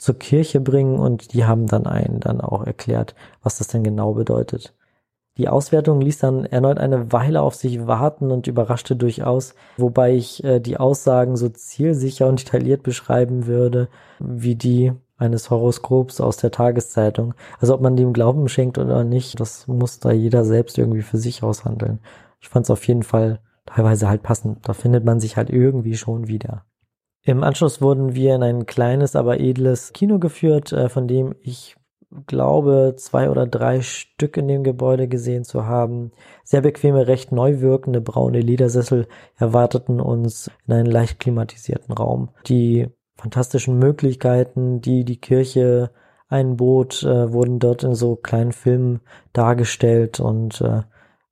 [0.00, 4.14] zur Kirche bringen und die haben dann einen dann auch erklärt, was das denn genau
[4.14, 4.74] bedeutet.
[5.36, 10.42] Die Auswertung ließ dann erneut eine Weile auf sich warten und überraschte durchaus, wobei ich
[10.44, 16.50] äh, die Aussagen so zielsicher und detailliert beschreiben würde, wie die eines Horoskops aus der
[16.50, 17.34] Tageszeitung.
[17.58, 21.18] Also ob man dem Glauben schenkt oder nicht, das muss da jeder selbst irgendwie für
[21.18, 22.00] sich aushandeln.
[22.40, 24.66] Ich fand es auf jeden Fall teilweise halt passend.
[24.66, 26.64] Da findet man sich halt irgendwie schon wieder.
[27.22, 31.76] Im Anschluss wurden wir in ein kleines, aber edles Kino geführt, äh, von dem ich
[32.26, 36.10] glaube, zwei oder drei Stück in dem Gebäude gesehen zu haben.
[36.42, 39.06] Sehr bequeme, recht neu wirkende braune Ledersessel
[39.36, 42.30] erwarteten uns in einen leicht klimatisierten Raum.
[42.46, 45.90] Die fantastischen Möglichkeiten, die die Kirche
[46.28, 49.00] einbot, äh, wurden dort in so kleinen Filmen
[49.32, 50.82] dargestellt und äh,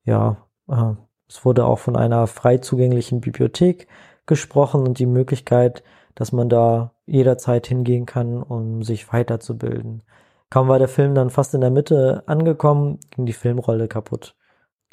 [0.05, 0.37] ja,
[0.69, 0.93] äh,
[1.27, 3.87] es wurde auch von einer frei zugänglichen Bibliothek
[4.29, 5.83] gesprochen und die Möglichkeit,
[6.15, 10.03] dass man da jederzeit hingehen kann, um sich weiterzubilden.
[10.49, 14.35] Kaum war der Film dann fast in der Mitte angekommen, ging die Filmrolle kaputt.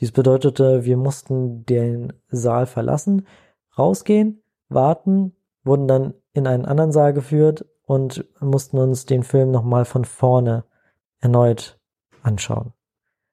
[0.00, 3.26] Dies bedeutete, wir mussten den Saal verlassen,
[3.78, 9.84] rausgehen, warten, wurden dann in einen anderen Saal geführt und mussten uns den Film nochmal
[9.84, 10.64] von vorne
[11.20, 11.78] erneut
[12.22, 12.72] anschauen.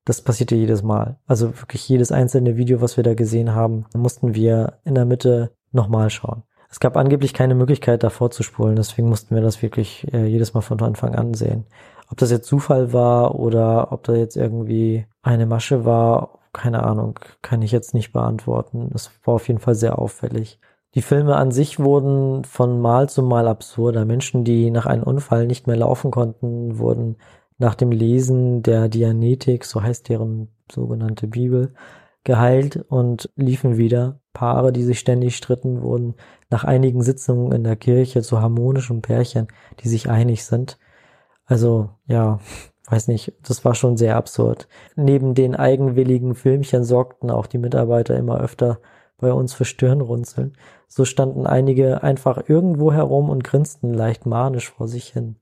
[0.06, 1.20] Das passierte jedes Mal.
[1.26, 5.52] Also wirklich jedes einzelne Video, was wir da gesehen haben, mussten wir in der Mitte
[5.74, 6.44] nochmal schauen.
[6.70, 10.54] Es gab angeblich keine Möglichkeit, davor zu spulen, deswegen mussten wir das wirklich äh, jedes
[10.54, 11.66] Mal von Anfang an sehen.
[12.10, 17.20] Ob das jetzt Zufall war oder ob da jetzt irgendwie eine Masche war, keine Ahnung,
[17.42, 18.90] kann ich jetzt nicht beantworten.
[18.94, 20.60] Es war auf jeden Fall sehr auffällig.
[20.96, 24.06] Die Filme an sich wurden von Mal zu Mal absurder.
[24.06, 27.18] Menschen, die nach einem Unfall nicht mehr laufen konnten, wurden
[27.58, 31.74] nach dem Lesen der Dianetik, so heißt deren sogenannte Bibel,
[32.24, 34.20] geheilt und liefen wieder.
[34.34, 36.16] Paare, die sich ständig stritten, wurden
[36.50, 39.48] nach einigen Sitzungen in der Kirche zu harmonischen Pärchen,
[39.80, 40.78] die sich einig sind.
[41.46, 42.40] Also, ja,
[42.90, 44.68] weiß nicht, das war schon sehr absurd.
[44.96, 48.80] Neben den eigenwilligen Filmchen sorgten auch die Mitarbeiter immer öfter
[49.18, 50.58] bei uns für Stirnrunzeln.
[50.88, 55.38] So standen einige einfach irgendwo herum und grinsten leicht manisch vor sich hin.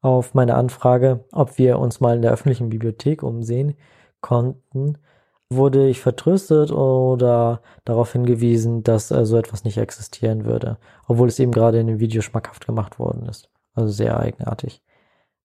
[0.00, 3.74] Auf meine Anfrage, ob wir uns mal in der öffentlichen Bibliothek umsehen
[4.20, 4.98] konnten,
[5.50, 11.38] wurde ich vertröstet oder darauf hingewiesen, dass äh, so etwas nicht existieren würde, obwohl es
[11.38, 13.48] eben gerade in dem Video schmackhaft gemacht worden ist.
[13.74, 14.82] Also sehr eigenartig.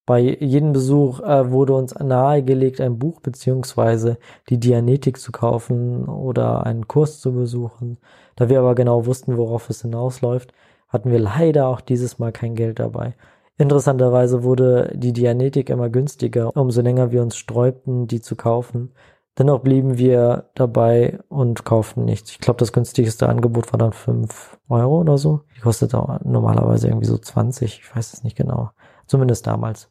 [0.06, 4.18] Bei jedem Besuch äh, wurde uns nahegelegt, ein Buch beziehungsweise
[4.50, 7.98] die Dianetik zu kaufen oder einen Kurs zu besuchen.
[8.36, 10.52] Da wir aber genau wussten, worauf es hinausläuft,
[10.90, 13.16] hatten wir leider auch dieses Mal kein Geld dabei.
[13.58, 18.92] Interessanterweise wurde die Dianetik immer günstiger, umso länger wir uns sträubten, die zu kaufen.
[19.38, 22.30] Dennoch blieben wir dabei und kauften nichts.
[22.32, 25.42] Ich glaube, das günstigste Angebot war dann 5 Euro oder so.
[25.58, 27.80] Die kostet auch normalerweise irgendwie so 20.
[27.80, 28.70] Ich weiß es nicht genau.
[29.08, 29.90] Zumindest damals.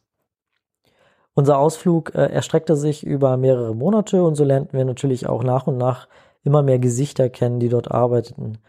[1.33, 5.67] Unser Ausflug äh, erstreckte sich über mehrere Monate und so lernten wir natürlich auch nach
[5.67, 6.07] und nach
[6.43, 8.59] immer mehr Gesichter kennen, die dort arbeiteten.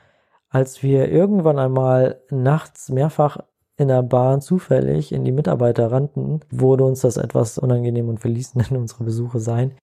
[0.49, 3.39] Als wir irgendwann einmal nachts mehrfach
[3.77, 8.63] in der Bahn zufällig in die Mitarbeiter rannten, wurde uns das etwas unangenehm und verließen
[8.63, 9.77] dann unsere Besuche sein.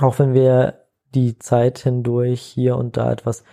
[0.00, 3.44] Auch wenn wir die Zeit hindurch hier und da etwas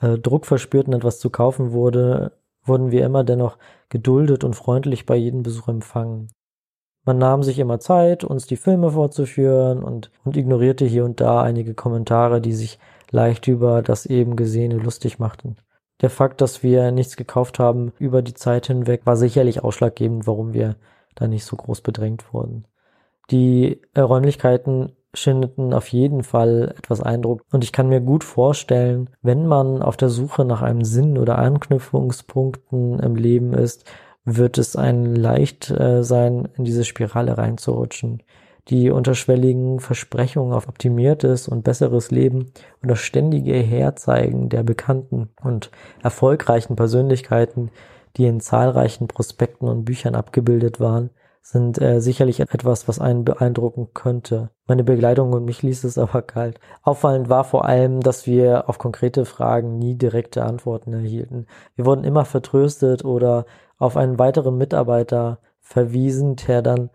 [0.00, 2.32] äh, Druck verspürten, etwas zu kaufen wurde,
[2.64, 6.30] wurden wir immer dennoch geduldet und freundlich bei jedem Besuch empfangen.
[7.04, 11.40] Man nahm sich immer Zeit, uns die Filme vorzuführen und, und ignorierte hier und da
[11.40, 12.80] einige Kommentare, die sich
[13.12, 15.56] leicht über das eben Gesehene lustig machten.
[16.00, 20.52] Der Fakt, dass wir nichts gekauft haben über die Zeit hinweg, war sicherlich ausschlaggebend, warum
[20.52, 20.74] wir
[21.14, 22.66] da nicht so groß bedrängt wurden.
[23.30, 29.10] Die äh, Räumlichkeiten schindeten auf jeden Fall etwas Eindruck und ich kann mir gut vorstellen,
[29.22, 33.84] wenn man auf der Suche nach einem Sinn oder Anknüpfungspunkten im Leben ist,
[34.24, 38.22] wird es ein leicht äh, sein, in diese Spirale reinzurutschen.
[38.68, 42.50] Die unterschwelligen Versprechungen auf optimiertes und besseres Leben
[42.82, 45.70] und das ständige Herzeigen der bekannten und
[46.02, 47.70] erfolgreichen Persönlichkeiten,
[48.16, 51.10] die in zahlreichen Prospekten und Büchern abgebildet waren,
[51.48, 54.50] sind äh, sicherlich etwas, was einen beeindrucken könnte.
[54.66, 56.58] Meine Begleitung und mich ließ es aber kalt.
[56.82, 61.46] Auffallend war vor allem, dass wir auf konkrete Fragen nie direkte Antworten erhielten.
[61.76, 63.46] Wir wurden immer vertröstet oder
[63.78, 66.90] auf einen weiteren Mitarbeiter verwiesen, der dann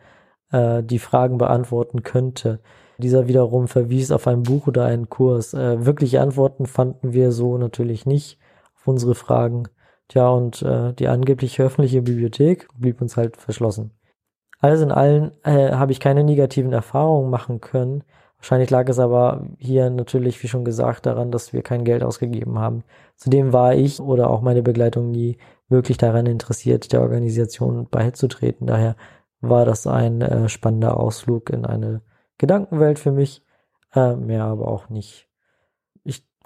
[0.51, 2.59] äh, die Fragen beantworten könnte.
[2.97, 5.53] Dieser wiederum verwies auf ein Buch oder einen Kurs.
[5.53, 8.37] Äh, wirkliche Antworten fanden wir so natürlich nicht
[8.75, 9.69] auf unsere Fragen.
[10.09, 13.91] Tja, und äh, die angebliche öffentliche Bibliothek blieb uns halt verschlossen.
[14.61, 18.03] Alles in allem äh, habe ich keine negativen Erfahrungen machen können.
[18.37, 22.59] Wahrscheinlich lag es aber hier natürlich, wie schon gesagt, daran, dass wir kein Geld ausgegeben
[22.59, 22.83] haben.
[23.15, 28.67] Zudem war ich oder auch meine Begleitung nie wirklich daran interessiert, der Organisation beizutreten.
[28.67, 28.95] Daher
[29.41, 32.01] war das ein äh, spannender Ausflug in eine
[32.37, 33.43] Gedankenwelt für mich,
[33.95, 35.30] äh, mehr aber auch nicht.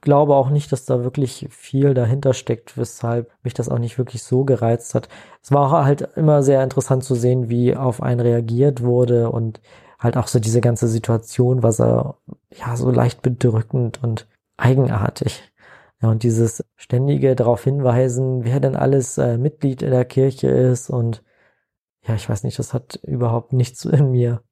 [0.06, 3.98] Ich glaube auch nicht, dass da wirklich viel dahinter steckt, weshalb mich das auch nicht
[3.98, 5.10] wirklich so gereizt hat.
[5.42, 9.62] Es war auch halt immer sehr interessant zu sehen, wie auf einen reagiert wurde und
[9.98, 12.14] halt auch so diese ganze Situation war so,
[12.54, 15.42] ja, so leicht bedrückend und eigenartig.
[16.04, 20.92] Ja, und dieses ständige darauf hinweisen, wer denn alles äh, Mitglied in der Kirche ist
[20.92, 21.24] und
[22.04, 24.44] ja, ich weiß nicht, das hat überhaupt nichts in mir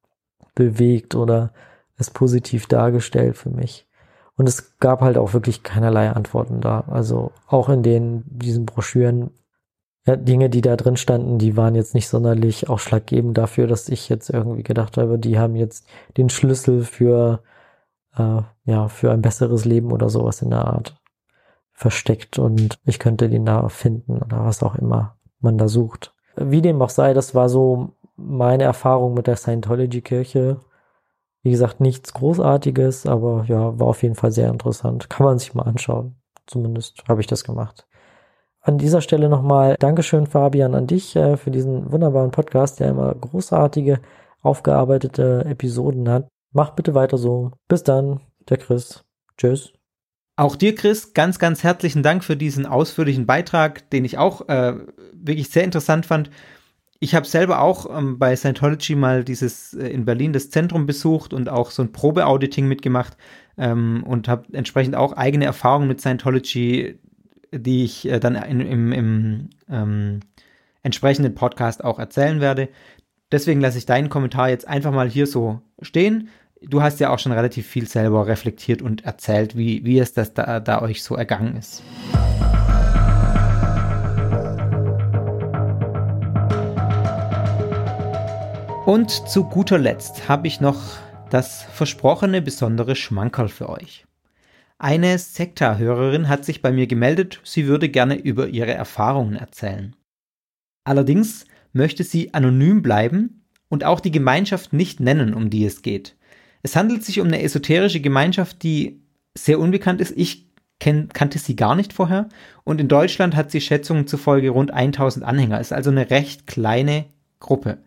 [0.55, 1.53] bewegt oder
[1.95, 3.87] es positiv dargestellt für mich.
[4.35, 6.81] Und es gab halt auch wirklich keinerlei Antworten da.
[6.87, 9.31] Also auch in den, diesen Broschüren,
[10.05, 14.09] ja, Dinge, die da drin standen, die waren jetzt nicht sonderlich ausschlaggebend dafür, dass ich
[14.09, 17.41] jetzt irgendwie gedacht habe, die haben jetzt den Schlüssel für,
[18.17, 20.99] äh, ja, für ein besseres Leben oder sowas in der Art
[21.71, 26.13] versteckt und ich könnte den da finden oder was auch immer man da sucht.
[26.35, 30.59] Wie dem auch sei, das war so meine Erfahrung mit der Scientology-Kirche.
[31.43, 35.09] Wie gesagt, nichts Großartiges, aber ja, war auf jeden Fall sehr interessant.
[35.09, 36.15] Kann man sich mal anschauen.
[36.47, 37.85] Zumindest habe ich das gemacht.
[38.61, 43.13] An dieser Stelle nochmal Dankeschön, Fabian, an dich äh, für diesen wunderbaren Podcast, der immer
[43.13, 43.99] großartige,
[44.41, 46.29] aufgearbeitete Episoden hat.
[46.53, 47.51] Mach bitte weiter so.
[47.67, 49.03] Bis dann, der Chris.
[49.37, 49.73] Tschüss.
[50.37, 54.75] Auch dir, Chris, ganz, ganz herzlichen Dank für diesen ausführlichen Beitrag, den ich auch äh,
[55.13, 56.31] wirklich sehr interessant fand.
[57.03, 61.33] Ich habe selber auch ähm, bei Scientology mal dieses äh, in Berlin das Zentrum besucht
[61.33, 63.17] und auch so ein Probeauditing mitgemacht
[63.57, 66.97] ähm, und habe entsprechend auch eigene Erfahrungen mit Scientology,
[67.51, 70.21] die ich äh, dann in, im, im ähm,
[70.81, 72.69] entsprechenden Podcast auch erzählen werde.
[73.33, 76.29] Deswegen lasse ich deinen Kommentar jetzt einfach mal hier so stehen
[76.65, 80.33] du hast ja auch schon relativ viel selber reflektiert und erzählt, wie, wie es das
[80.33, 81.83] da, da euch so ergangen ist.
[88.85, 90.97] Und zu guter Letzt habe ich noch
[91.29, 94.05] das versprochene besondere Schmankerl für euch.
[94.77, 99.95] Eine Sekta-Hörerin hat sich bei mir gemeldet, sie würde gerne über ihre Erfahrungen erzählen.
[100.83, 106.17] Allerdings möchte sie anonym bleiben und auch die Gemeinschaft nicht nennen, um die es geht.
[106.61, 109.01] Es handelt sich um eine esoterische Gemeinschaft, die
[109.33, 110.11] sehr unbekannt ist.
[110.17, 112.27] Ich kannte sie gar nicht vorher.
[112.65, 115.61] Und in Deutschland hat sie Schätzungen zufolge rund 1000 Anhänger.
[115.61, 117.05] Ist also eine recht kleine
[117.39, 117.77] Gruppe.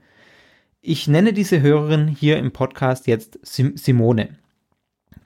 [0.89, 4.29] Ich nenne diese Hörerin hier im Podcast jetzt Simone.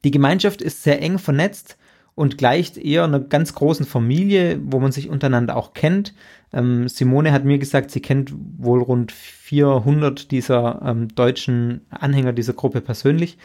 [0.05, 1.77] Die Gemeinschaft ist sehr eng vernetzt
[2.15, 6.15] und gleicht eher einer ganz großen Familie, wo man sich untereinander auch kennt.
[6.55, 12.55] Ähm, Simone hat mir gesagt, sie kennt wohl rund 400 dieser ähm, deutschen Anhänger dieser
[12.55, 13.37] Gruppe persönlich.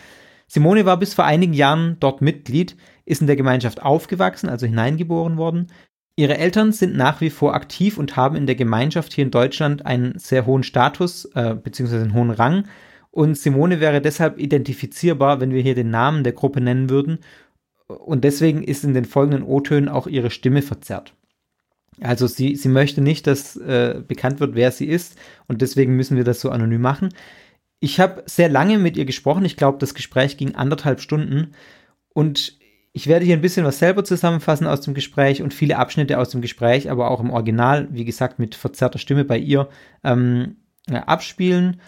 [0.48, 5.36] Simone war bis vor einigen Jahren dort Mitglied, ist in der Gemeinschaft aufgewachsen, also hineingeboren
[5.36, 5.68] worden.
[6.18, 9.86] Ihre Eltern sind nach wie vor aktiv und haben in der Gemeinschaft hier in Deutschland
[9.86, 11.98] einen sehr hohen Status äh, bzw.
[11.98, 12.68] einen hohen Rang.
[13.12, 17.20] Und Simone wäre deshalb identifizierbar, wenn wir hier den Namen der Gruppe nennen würden.
[17.88, 21.14] Und deswegen ist in den folgenden O-Tönen auch ihre Stimme verzerrt.
[22.02, 25.18] Also sie, sie möchte nicht, dass äh, bekannt wird, wer sie ist.
[25.48, 27.10] Und deswegen müssen wir das so anonym machen.
[27.80, 29.46] Ich habe sehr lange mit ihr gesprochen.
[29.46, 31.52] Ich glaube, das Gespräch ging anderthalb Stunden.
[32.14, 32.58] Und
[32.96, 36.30] ich werde hier ein bisschen was selber zusammenfassen aus dem Gespräch und viele Abschnitte aus
[36.30, 39.68] dem Gespräch, aber auch im Original, wie gesagt, mit verzerrter Stimme bei ihr
[40.06, 40.56] ähm,
[40.90, 41.82] abspielen.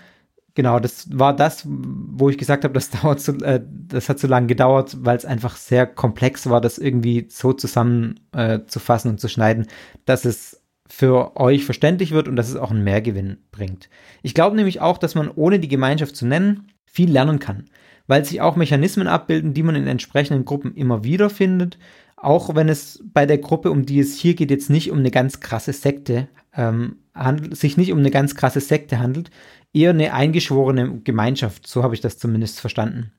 [0.54, 4.28] Genau, das war das, wo ich gesagt habe, das dauert zu, äh, das hat so
[4.28, 9.30] lange gedauert, weil es einfach sehr komplex war, das irgendwie so zusammenzufassen äh, und zu
[9.30, 9.68] schneiden,
[10.04, 13.90] dass es für euch verständlich wird und dass es auch einen Mehrgewinn bringt.
[14.24, 17.70] Ich glaube nämlich auch, dass man ohne die Gemeinschaft zu nennen viel lernen kann
[18.08, 21.78] weil sich auch Mechanismen abbilden, die man in entsprechenden Gruppen immer wieder findet.
[22.16, 25.12] Auch wenn es bei der Gruppe, um die es hier geht, jetzt nicht um eine
[25.12, 29.30] ganz krasse Sekte ähm, handelt, sich nicht um eine ganz krasse Sekte handelt,
[29.74, 33.12] eher eine eingeschworene Gemeinschaft, so habe ich das zumindest verstanden.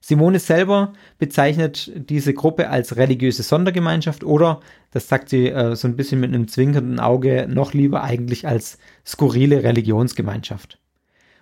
[0.00, 5.96] Simone selber bezeichnet diese Gruppe als religiöse Sondergemeinschaft oder, das sagt sie äh, so ein
[5.96, 10.78] bisschen mit einem zwinkernden Auge, noch lieber eigentlich als skurrile Religionsgemeinschaft.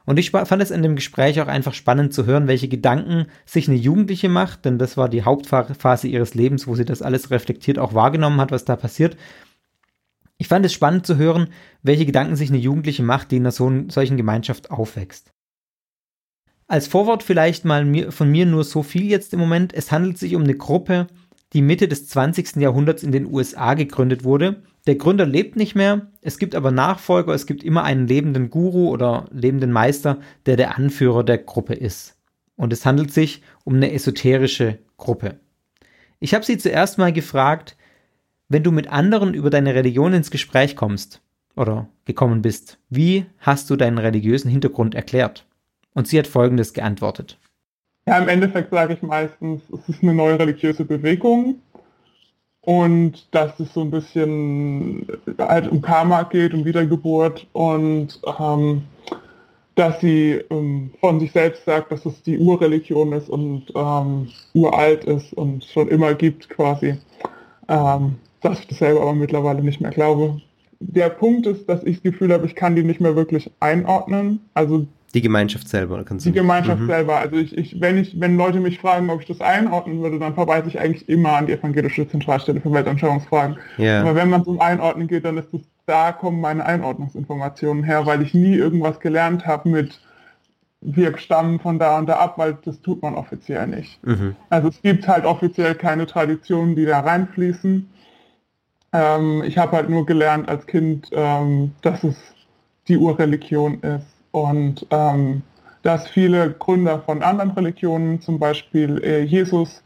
[0.06, 3.68] Und ich fand es in dem Gespräch auch einfach spannend zu hören, welche Gedanken sich
[3.68, 7.78] eine Jugendliche macht, denn das war die Hauptphase ihres Lebens, wo sie das alles reflektiert
[7.78, 9.16] auch wahrgenommen hat, was da passiert.
[10.38, 11.48] Ich fand es spannend zu hören,
[11.82, 15.32] welche Gedanken sich eine Jugendliche macht, die in einer so solchen Gemeinschaft aufwächst.
[16.68, 19.74] Als Vorwort vielleicht mal von mir nur so viel jetzt im Moment.
[19.74, 21.08] Es handelt sich um eine Gruppe,
[21.52, 22.56] die Mitte des 20.
[22.56, 27.34] Jahrhunderts in den USA gegründet wurde der Gründer lebt nicht mehr, es gibt aber Nachfolger,
[27.34, 32.16] es gibt immer einen lebenden Guru oder lebenden Meister, der der Anführer der Gruppe ist.
[32.54, 35.40] Und es handelt sich um eine esoterische Gruppe.
[36.20, 37.76] Ich habe sie zuerst mal gefragt,
[38.48, 41.20] wenn du mit anderen über deine Religion ins Gespräch kommst
[41.56, 45.46] oder gekommen bist, wie hast du deinen religiösen Hintergrund erklärt?
[45.94, 47.38] Und sie hat Folgendes geantwortet.
[48.08, 51.56] Ja, im Endeffekt sage ich meistens, es ist eine neue religiöse Bewegung
[52.60, 55.06] und dass es so ein bisschen
[55.38, 58.82] halt um Karma geht, um Wiedergeburt und ähm,
[59.74, 65.04] dass sie ähm, von sich selbst sagt, dass es die Urreligion ist und ähm, uralt
[65.04, 66.98] ist und schon immer gibt quasi.
[67.68, 70.40] Ähm, dass ich das selber aber mittlerweile nicht mehr glaube.
[70.78, 74.40] Der Punkt ist, dass ich das Gefühl habe, ich kann die nicht mehr wirklich einordnen.
[74.54, 76.86] Also die Gemeinschaft selber, kannst du Die Gemeinschaft mhm.
[76.86, 77.16] selber.
[77.16, 80.34] Also ich, ich, wenn ich, wenn Leute mich fragen, ob ich das einordnen würde, dann
[80.34, 83.56] verweise ich eigentlich immer an die evangelische Zentralstelle für Weltanschauungsfragen.
[83.78, 84.02] Yeah.
[84.02, 88.20] Aber wenn man zum Einordnen geht, dann ist es, da kommen meine Einordnungsinformationen her, weil
[88.20, 90.00] ich nie irgendwas gelernt habe mit
[90.82, 94.04] wir stammen von da und da ab, weil das tut man offiziell nicht.
[94.06, 94.36] Mhm.
[94.50, 97.88] Also es gibt halt offiziell keine Traditionen, die da reinfließen.
[98.92, 102.16] Ähm, ich habe halt nur gelernt als Kind, ähm, dass es
[102.86, 105.42] die Urreligion ist und ähm,
[105.82, 109.82] dass viele Gründer von anderen Religionen, zum Beispiel äh, Jesus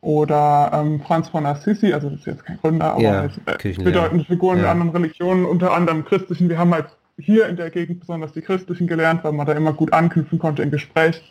[0.00, 4.24] oder ähm, Franz von Assisi, also das ist jetzt kein Gründer, aber ja, äh, bedeutende
[4.24, 4.64] Figuren ja.
[4.64, 6.86] in anderen Religionen, unter anderem christlichen, wir haben halt
[7.18, 10.62] hier in der Gegend besonders die christlichen gelernt, weil man da immer gut anknüpfen konnte
[10.62, 11.22] im Gespräch,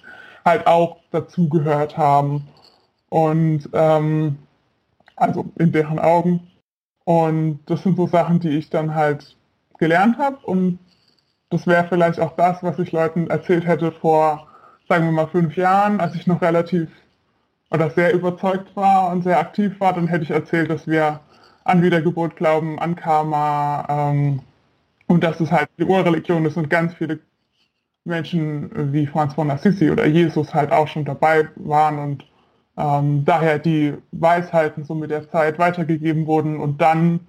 [0.45, 2.47] halt auch dazugehört haben.
[3.09, 4.37] Und ähm,
[5.15, 6.51] also in deren Augen.
[7.03, 9.35] Und das sind so Sachen, die ich dann halt
[9.79, 10.77] gelernt habe und
[11.49, 14.47] das wäre vielleicht auch das, was ich Leuten erzählt hätte vor,
[14.87, 16.89] sagen wir mal, fünf Jahren, als ich noch relativ
[17.71, 21.19] oder sehr überzeugt war und sehr aktiv war, dann hätte ich erzählt, dass wir
[21.63, 24.41] an Wiedergeburt glauben, an Karma ähm,
[25.07, 27.19] und dass es halt die Urreligion ist und ganz viele
[28.05, 32.25] Menschen wie Franz von Assisi oder Jesus halt auch schon dabei waren und
[32.77, 37.19] ähm, daher die Weisheiten so mit der Zeit weitergegeben wurden und dann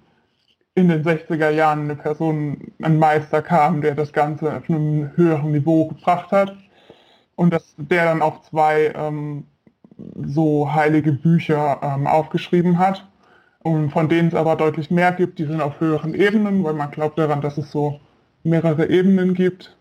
[0.75, 5.51] in den 60er Jahren eine Person, ein Meister kam, der das Ganze auf einem höheren
[5.51, 6.55] Niveau gebracht hat.
[7.35, 9.45] Und dass der dann auch zwei ähm,
[10.23, 13.05] so heilige Bücher ähm, aufgeschrieben hat.
[13.59, 16.91] Und von denen es aber deutlich mehr gibt, die sind auf höheren Ebenen, weil man
[16.91, 17.99] glaubt daran, dass es so
[18.43, 19.75] mehrere Ebenen gibt.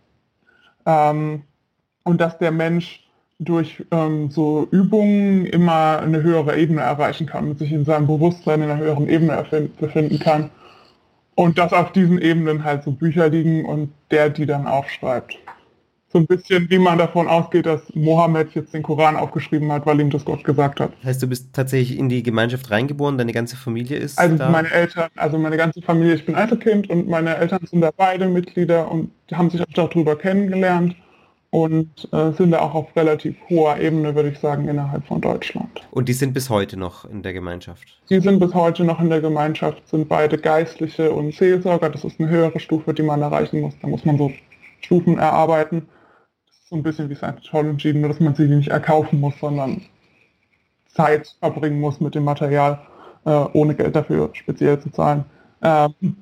[0.86, 1.42] Ähm,
[2.02, 3.06] und dass der Mensch
[3.38, 8.62] durch ähm, so Übungen immer eine höhere Ebene erreichen kann und sich in seinem Bewusstsein
[8.62, 10.50] in einer höheren Ebene befinden kann
[11.34, 15.38] und dass auf diesen Ebenen halt so Bücher liegen und der die dann aufschreibt.
[16.12, 20.00] So ein bisschen, wie man davon ausgeht, dass Mohammed jetzt den Koran aufgeschrieben hat, weil
[20.00, 20.90] ihm das Gott gesagt hat.
[21.04, 24.50] Heißt, du bist tatsächlich in die Gemeinschaft reingeboren, deine ganze Familie ist Also da?
[24.50, 28.28] meine Eltern, also meine ganze Familie, ich bin Einzelkind und meine Eltern sind da beide
[28.28, 30.96] Mitglieder und haben sich auch darüber kennengelernt.
[31.50, 35.80] Und äh, sind da auch auf relativ hoher Ebene, würde ich sagen, innerhalb von Deutschland.
[35.90, 38.00] Und die sind bis heute noch in der Gemeinschaft?
[38.08, 41.90] Die sind bis heute noch in der Gemeinschaft, sind beide Geistliche und Seelsorger.
[41.90, 43.74] Das ist eine höhere Stufe, die man erreichen muss.
[43.82, 44.30] Da muss man so
[44.80, 45.88] Stufen erarbeiten.
[46.46, 49.82] Das ist so ein bisschen wie Scientology, nur dass man sie nicht erkaufen muss, sondern
[50.94, 52.80] Zeit verbringen muss mit dem Material,
[53.24, 55.24] äh, ohne Geld dafür speziell zu zahlen.
[55.62, 56.16] Ähm,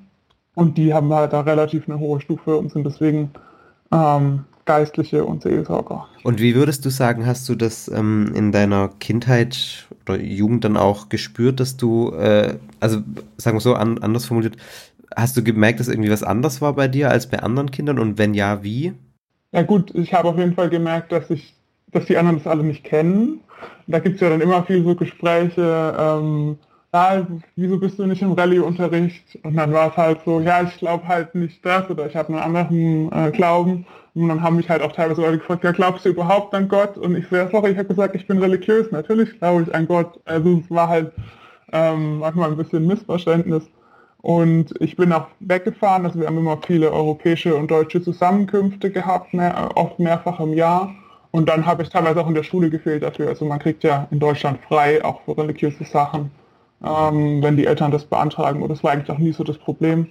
[0.54, 3.30] und die haben halt da relativ eine hohe Stufe und sind deswegen
[3.92, 6.06] ähm, Geistliche und Seelsorger.
[6.24, 10.76] Und wie würdest du sagen, hast du das ähm, in deiner Kindheit oder Jugend dann
[10.76, 12.98] auch gespürt, dass du, äh, also
[13.38, 14.58] sagen wir so, an, anders formuliert,
[15.16, 18.18] hast du gemerkt, dass irgendwie was anders war bei dir als bei anderen Kindern und
[18.18, 18.92] wenn ja, wie?
[19.52, 21.54] Ja gut, ich habe auf jeden Fall gemerkt, dass ich,
[21.90, 23.40] dass die anderen das alle nicht kennen.
[23.86, 26.58] Da gibt es ja dann immer viel so Gespräche, ähm,
[26.92, 29.38] ja, wieso bist du nicht im Rallye-Unterricht?
[29.42, 32.28] Und dann war es halt so, ja, ich glaube halt nicht das oder ich habe
[32.28, 33.86] einen anderen äh, Glauben.
[34.22, 36.96] Und dann haben mich halt auch teilweise Leute gefragt, ja, glaubst du überhaupt an Gott?
[36.98, 38.90] Und ich so, sorry, ich habe gesagt, ich bin religiös.
[38.90, 40.20] Natürlich glaube ich an Gott.
[40.24, 41.12] Also es war halt
[41.72, 43.64] ähm, manchmal ein bisschen Missverständnis.
[44.20, 49.32] Und ich bin auch weggefahren, also wir haben immer viele europäische und deutsche Zusammenkünfte gehabt,
[49.32, 50.92] mehr, oft mehrfach im Jahr.
[51.30, 53.28] Und dann habe ich teilweise auch in der Schule gefehlt dafür.
[53.28, 56.30] Also man kriegt ja in Deutschland frei, auch für religiöse Sachen
[56.84, 58.62] ähm, wenn die Eltern das beantragen.
[58.62, 60.08] Und das war eigentlich auch nie so das Problem.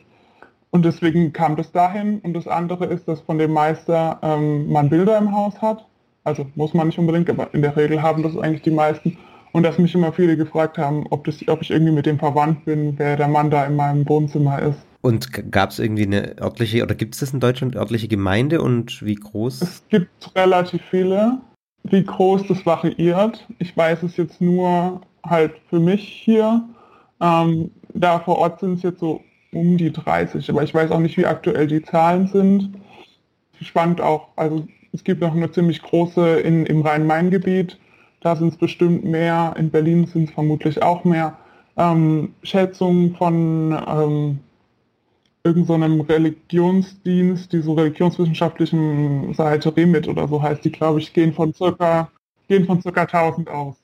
[0.71, 2.19] Und deswegen kam das dahin.
[2.19, 5.85] Und das andere ist, dass von dem Meister ähm, man Bilder im Haus hat.
[6.23, 9.17] Also muss man nicht unbedingt, aber in der Regel haben das eigentlich die meisten.
[9.53, 12.65] Und dass mich immer viele gefragt haben, ob, das, ob ich irgendwie mit dem verwandt
[12.65, 14.77] bin, wer der Mann da in meinem Wohnzimmer ist.
[15.01, 19.03] Und gab es irgendwie eine örtliche, oder gibt es das in Deutschland, örtliche Gemeinde und
[19.05, 19.61] wie groß?
[19.61, 21.37] Es gibt relativ viele.
[21.83, 23.47] Wie groß das variiert.
[23.59, 26.67] Ich weiß es jetzt nur halt für mich hier.
[27.21, 29.21] Ähm, da vor Ort sind es jetzt so
[29.51, 32.73] um die 30, aber ich weiß auch nicht, wie aktuell die Zahlen sind.
[33.61, 37.77] Spannend auch, also es gibt noch eine ziemlich große in, im Rhein-Main-Gebiet,
[38.21, 41.37] da sind es bestimmt mehr, in Berlin sind es vermutlich auch mehr.
[41.77, 44.39] Ähm, Schätzungen von ähm,
[45.43, 51.33] irgendeinem so Religionsdienst, die so religionswissenschaftlichen Seite Remit oder so heißt die, glaube ich, gehen
[51.33, 52.11] von circa,
[52.47, 53.75] gehen von circa 1000 aus.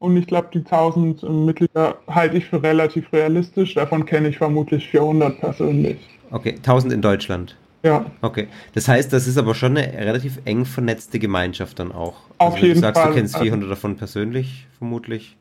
[0.00, 3.74] Und ich glaube, die 1000 Mitglieder halte ich für relativ realistisch.
[3.74, 5.98] Davon kenne ich vermutlich 400 persönlich.
[6.30, 7.56] Okay, 1000 in Deutschland.
[7.82, 8.06] Ja.
[8.22, 8.48] Okay.
[8.72, 12.14] Das heißt, das ist aber schon eine relativ eng vernetzte Gemeinschaft dann auch.
[12.38, 13.10] Auf also, jeden du sagst, Fall.
[13.10, 15.36] Du kennst 400 also, davon persönlich, vermutlich.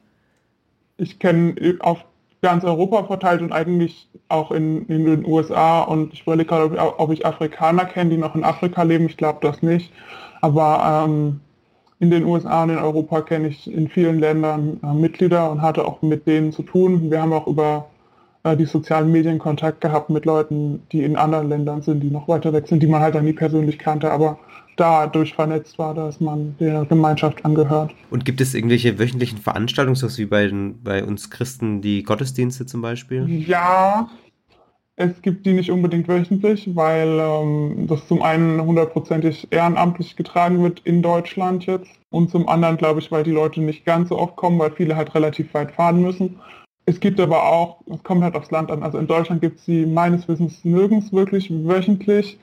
[0.97, 2.03] Ich kenne auf
[2.41, 6.99] ganz Europa verteilt und eigentlich auch in, in den USA und ich überlege gerade, ob,
[6.99, 9.05] ob ich Afrikaner kenne, die noch in Afrika leben.
[9.05, 9.93] Ich glaube das nicht.
[10.41, 11.39] Aber ähm,
[11.99, 15.85] in den USA und in Europa kenne ich in vielen Ländern äh, Mitglieder und hatte
[15.85, 17.11] auch mit denen zu tun.
[17.11, 17.89] Wir haben auch über
[18.43, 22.27] äh, die sozialen Medien Kontakt gehabt mit Leuten, die in anderen Ländern sind, die noch
[22.27, 24.39] weiter weg sind, die man halt dann nie persönlich kannte, aber
[24.77, 27.93] dadurch vernetzt war, dass man der Gemeinschaft angehört.
[28.11, 32.65] Und gibt es irgendwelche wöchentlichen Veranstaltungen, so wie bei, den, bei uns Christen die Gottesdienste
[32.65, 33.27] zum Beispiel?
[33.27, 34.09] Ja,
[34.99, 40.81] es gibt die nicht unbedingt wöchentlich, weil ähm, das zum einen hundertprozentig ehrenamtlich getragen wird
[40.81, 44.35] in Deutschland jetzt und zum anderen, glaube ich, weil die Leute nicht ganz so oft
[44.35, 46.41] kommen, weil viele halt relativ weit fahren müssen.
[46.85, 49.65] Es gibt aber auch, es kommt halt aufs Land an, also in Deutschland gibt es
[49.65, 52.37] sie meines Wissens nirgends wirklich wöchentlich.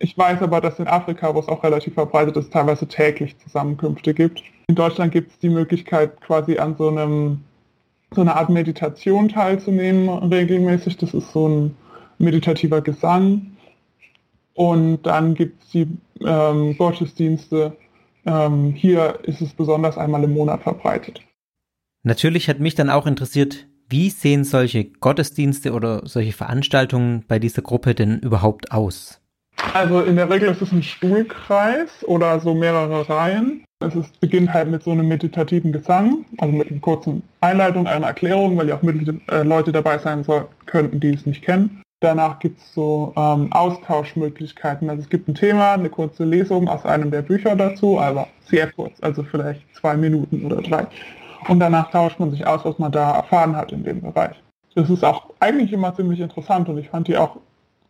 [0.00, 4.14] Ich weiß aber, dass in Afrika, wo es auch relativ verbreitet ist, teilweise täglich Zusammenkünfte
[4.14, 4.42] gibt.
[4.66, 7.42] In Deutschland gibt es die Möglichkeit, quasi an so einem
[8.12, 10.96] so einer Art Meditation teilzunehmen regelmäßig.
[10.96, 11.76] Das ist so ein
[12.20, 13.56] meditativer Gesang.
[14.54, 15.86] Und dann gibt es die
[16.24, 17.76] ähm, Gottesdienste.
[18.26, 21.22] Ähm, hier ist es besonders einmal im Monat verbreitet.
[22.02, 27.62] Natürlich hat mich dann auch interessiert, wie sehen solche Gottesdienste oder solche Veranstaltungen bei dieser
[27.62, 29.20] Gruppe denn überhaupt aus?
[29.74, 33.64] Also in der Regel ist es ein Stuhlkreis oder so mehrere Reihen.
[33.80, 38.06] Es ist, beginnt halt mit so einem meditativen Gesang, also mit einer kurzen Einleitung, einer
[38.06, 41.82] Erklärung, weil ja auch mit, äh, Leute dabei sein soll, könnten, die es nicht kennen.
[42.00, 44.88] Danach gibt es so ähm, Austauschmöglichkeiten.
[44.88, 48.72] Also es gibt ein Thema, eine kurze Lesung aus einem der Bücher dazu, aber sehr
[48.72, 50.86] kurz, also vielleicht zwei Minuten oder drei.
[51.48, 54.36] Und danach tauscht man sich aus, was man da erfahren hat in dem Bereich.
[54.74, 57.36] Das ist auch eigentlich immer ziemlich interessant und ich fand die auch,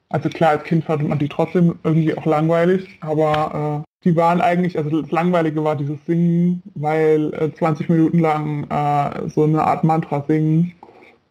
[0.09, 4.41] also klar, als Kind fand man die trotzdem irgendwie auch langweilig, aber äh, die waren
[4.41, 9.63] eigentlich, also das Langweilige war dieses Singen, weil äh, 20 Minuten lang äh, so eine
[9.63, 10.73] Art Mantra singen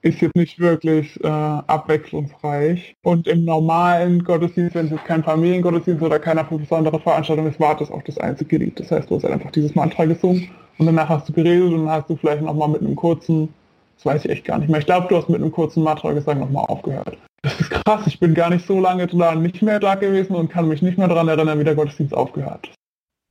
[0.02, 2.96] ist jetzt nicht wirklich äh, abwechslungsreich.
[3.04, 7.78] Und im normalen Gottesdienst, wenn es jetzt kein Familiengottesdienst oder keine besondere Veranstaltung ist, war
[7.78, 8.80] das auch das einzige Lied.
[8.80, 11.90] Das heißt, du hast einfach dieses Mantra gesungen und danach hast du geredet und dann
[11.90, 13.54] hast du vielleicht nochmal mit einem kurzen,
[13.98, 16.14] das weiß ich echt gar nicht mehr, ich glaube, du hast mit einem kurzen Mantra
[16.14, 17.18] gesagt nochmal aufgehört.
[17.42, 20.50] Das ist krass, ich bin gar nicht so lange da nicht mehr da gewesen und
[20.50, 22.70] kann mich nicht mehr daran erinnern, wie der Gottesdienst aufgehört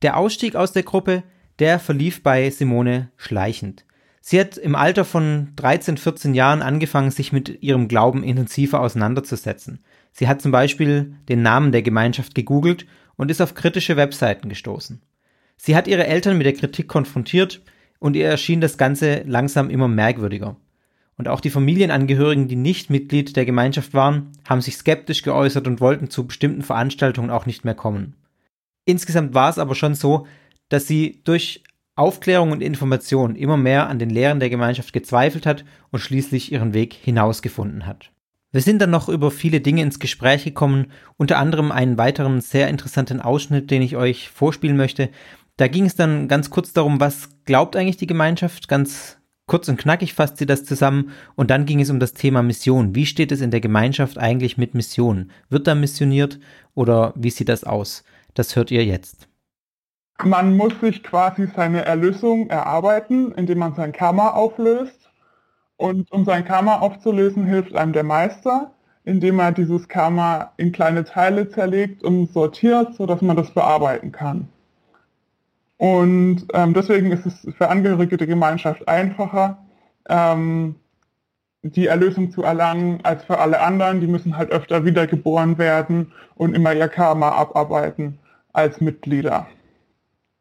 [0.01, 1.23] Der Ausstieg aus der Gruppe,
[1.59, 3.85] der verlief bei Simone schleichend.
[4.21, 9.79] Sie hat im Alter von 13, 14 Jahren angefangen, sich mit ihrem Glauben intensiver auseinanderzusetzen.
[10.11, 15.01] Sie hat zum Beispiel den Namen der Gemeinschaft gegoogelt und ist auf kritische Webseiten gestoßen.
[15.57, 17.61] Sie hat ihre Eltern mit der Kritik konfrontiert
[17.99, 20.55] und ihr erschien das Ganze langsam immer merkwürdiger.
[21.17, 25.81] Und auch die Familienangehörigen, die nicht Mitglied der Gemeinschaft waren, haben sich skeptisch geäußert und
[25.81, 28.15] wollten zu bestimmten Veranstaltungen auch nicht mehr kommen.
[28.85, 30.27] Insgesamt war es aber schon so,
[30.69, 31.63] dass sie durch
[31.99, 36.73] Aufklärung und Information immer mehr an den Lehren der Gemeinschaft gezweifelt hat und schließlich ihren
[36.73, 38.11] Weg hinausgefunden hat.
[38.51, 40.87] Wir sind dann noch über viele Dinge ins Gespräch gekommen,
[41.17, 45.09] unter anderem einen weiteren sehr interessanten Ausschnitt, den ich euch vorspielen möchte.
[45.57, 49.77] Da ging es dann ganz kurz darum, was glaubt eigentlich die Gemeinschaft, ganz kurz und
[49.77, 52.95] knackig fasst sie das zusammen und dann ging es um das Thema Mission.
[52.95, 55.31] Wie steht es in der Gemeinschaft eigentlich mit Mission?
[55.49, 56.39] Wird da missioniert
[56.75, 58.03] oder wie sieht das aus?
[58.33, 59.28] Das hört ihr jetzt.
[60.23, 65.09] Man muss sich quasi seine Erlösung erarbeiten, indem man sein Karma auflöst.
[65.77, 68.71] Und um sein Karma aufzulösen, hilft einem der Meister,
[69.05, 74.49] indem er dieses Karma in kleine Teile zerlegt und sortiert, sodass man das bearbeiten kann.
[75.77, 79.57] Und ähm, deswegen ist es für Angehörige der Gemeinschaft einfacher,
[80.09, 80.75] ähm,
[81.61, 84.01] die Erlösung zu erlangen als für alle anderen.
[84.01, 88.19] Die müssen halt öfter wiedergeboren werden und immer ihr Karma abarbeiten
[88.51, 89.47] als Mitglieder.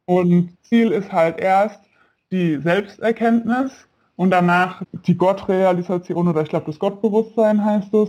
[0.08, 1.80] Und Ziel ist halt erst
[2.32, 3.70] die Selbsterkenntnis
[4.16, 8.08] und danach die Gottrealisation oder ich glaube das Gottbewusstsein heißt es.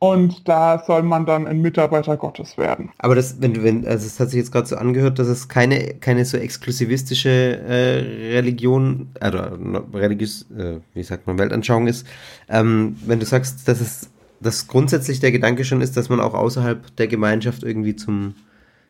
[0.00, 2.90] Und da soll man dann ein Mitarbeiter Gottes werden.
[2.98, 5.94] Aber das, wenn, wenn, also es hat sich jetzt gerade so angehört, dass es keine,
[5.94, 9.56] keine so exklusivistische äh, Religion, oder
[9.94, 12.04] religiös, äh, wie sagt man, Weltanschauung ist.
[12.48, 14.10] Ähm, wenn du sagst, dass es,
[14.40, 18.34] dass grundsätzlich der Gedanke schon ist, dass man auch außerhalb der Gemeinschaft irgendwie zum,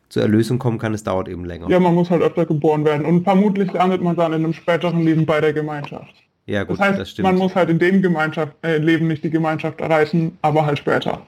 [0.09, 1.69] zur Erlösung kommen kann, es dauert eben länger.
[1.69, 5.01] Ja, man muss halt öfter geboren werden und vermutlich landet man dann in einem späteren
[5.01, 6.13] Leben bei der Gemeinschaft.
[6.45, 7.27] Ja, gut, das heißt, das stimmt.
[7.27, 11.21] man muss halt in dem Gemeinschaft, äh, Leben nicht die Gemeinschaft erreichen, aber halt später.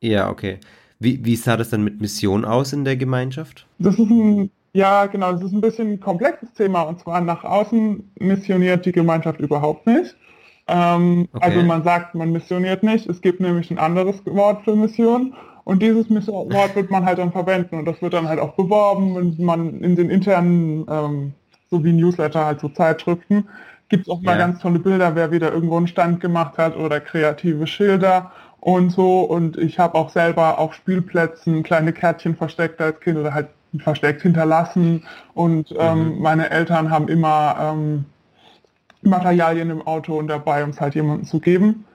[0.00, 0.58] Ja, okay.
[0.98, 3.66] Wie, wie sah das dann mit Mission aus in der Gemeinschaft?
[3.78, 7.44] Das ist ein, ja, genau, das ist ein bisschen ein komplexes Thema und zwar nach
[7.44, 10.16] außen missioniert die Gemeinschaft überhaupt nicht.
[10.68, 11.44] Ähm, okay.
[11.44, 13.06] Also man sagt, man missioniert nicht.
[13.06, 15.34] Es gibt nämlich ein anderes Wort für Mission
[15.66, 19.16] und dieses Wort wird man halt dann verwenden und das wird dann halt auch beworben
[19.16, 21.32] und man in den internen, ähm,
[21.68, 23.48] so wie Newsletter halt so Zeitschriften,
[23.88, 27.00] gibt es auch mal ganz tolle Bilder, wer wieder irgendwo einen Stand gemacht hat oder
[27.00, 29.22] kreative Schilder und so.
[29.22, 33.48] Und ich habe auch selber auf Spielplätzen kleine Kärtchen versteckt als Kind oder halt
[33.78, 35.02] versteckt hinterlassen.
[35.34, 36.22] Und ähm, mhm.
[36.22, 38.04] meine Eltern haben immer ähm,
[39.02, 41.86] Materialien im Auto und dabei, um es halt jemandem zu geben.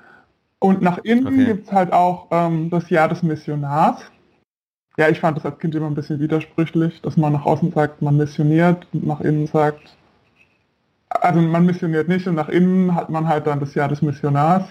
[0.64, 1.46] Und nach innen okay.
[1.46, 4.00] gibt es halt auch ähm, das Jahr des Missionars.
[4.96, 8.04] Ja, ich fand das als Kind immer ein bisschen widersprüchlich, dass man nach außen sagt,
[8.04, 9.98] man missioniert und nach innen sagt,
[11.10, 14.66] also man missioniert nicht und nach innen hat man halt dann das Jahr des Missionars.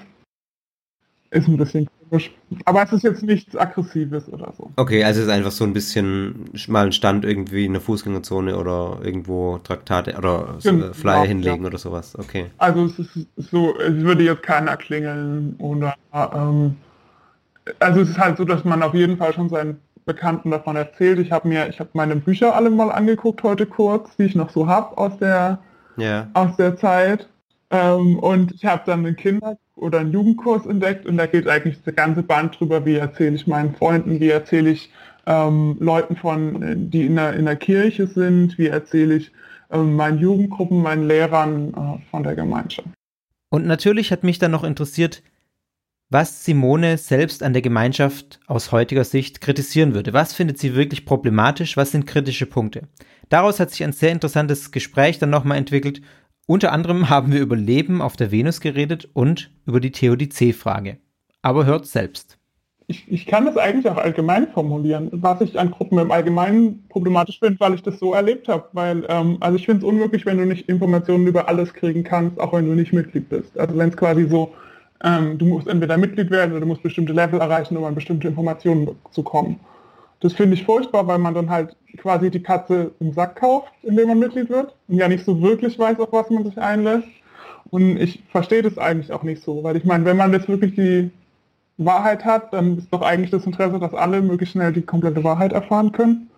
[1.32, 2.32] Ist ein bisschen komisch.
[2.64, 4.70] Aber es ist jetzt nichts Aggressives oder so.
[4.76, 8.56] Okay, also es ist einfach so ein bisschen mal ein Stand irgendwie in der Fußgängerzone
[8.56, 11.68] oder irgendwo Traktate oder genau, Flyer hinlegen ja.
[11.68, 12.18] oder sowas.
[12.18, 12.46] Okay.
[12.58, 16.76] Also es ist so, es würde jetzt keiner klingeln oder ähm,
[17.78, 21.20] also es ist halt so, dass man auf jeden Fall schon seinen Bekannten davon erzählt.
[21.20, 24.50] Ich habe mir, ich habe meine Bücher alle mal angeguckt heute kurz, die ich noch
[24.50, 25.60] so habe aus der
[25.96, 26.28] yeah.
[26.34, 27.28] aus der Zeit.
[27.70, 31.82] Ähm, und ich habe dann einen Kinder- oder einen Jugendkurs entdeckt und da geht eigentlich
[31.84, 34.90] das ganze Band drüber, wie erzähle ich meinen Freunden, wie erzähle ich
[35.26, 39.32] ähm, Leuten von, die in der, in der Kirche sind, wie erzähle ich
[39.70, 42.88] ähm, meinen Jugendgruppen, meinen Lehrern äh, von der Gemeinschaft.
[43.50, 45.22] Und natürlich hat mich dann noch interessiert,
[46.10, 50.12] was Simone selbst an der Gemeinschaft aus heutiger Sicht kritisieren würde.
[50.12, 51.76] Was findet sie wirklich problematisch?
[51.76, 52.88] Was sind kritische Punkte?
[53.28, 56.02] Daraus hat sich ein sehr interessantes Gespräch dann nochmal entwickelt
[56.50, 60.96] unter anderem haben wir über Leben auf der Venus geredet und über die Theodizee-Frage.
[61.42, 62.38] Aber hört selbst.
[62.88, 67.38] Ich, ich, kann das eigentlich auch allgemein formulieren, was ich an Gruppen im Allgemeinen problematisch
[67.38, 68.64] finde, weil ich das so erlebt habe.
[68.72, 72.40] Weil, ähm, also ich finde es unmöglich, wenn du nicht Informationen über alles kriegen kannst,
[72.40, 73.56] auch wenn du nicht Mitglied bist.
[73.56, 74.52] Also wenn es quasi so,
[75.04, 78.26] ähm, du musst entweder Mitglied werden oder du musst bestimmte Level erreichen, um an bestimmte
[78.26, 79.60] Informationen zu kommen.
[80.20, 84.08] Das finde ich furchtbar, weil man dann halt quasi die Katze im Sack kauft, indem
[84.08, 87.08] man Mitglied wird und ja nicht so wirklich weiß, auf was man sich einlässt.
[87.70, 90.74] Und ich verstehe das eigentlich auch nicht so, weil ich meine, wenn man jetzt wirklich
[90.74, 91.10] die
[91.78, 95.52] Wahrheit hat, dann ist doch eigentlich das Interesse, dass alle möglichst schnell die komplette Wahrheit
[95.52, 96.30] erfahren können.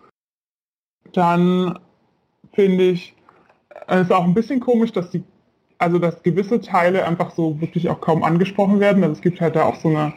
[1.11, 1.79] Dann
[2.53, 3.15] finde ich
[3.87, 5.23] es ist auch ein bisschen komisch, dass die,
[5.77, 9.03] also dass gewisse Teile einfach so wirklich auch kaum angesprochen werden.
[9.03, 10.13] Also es gibt halt da auch so eine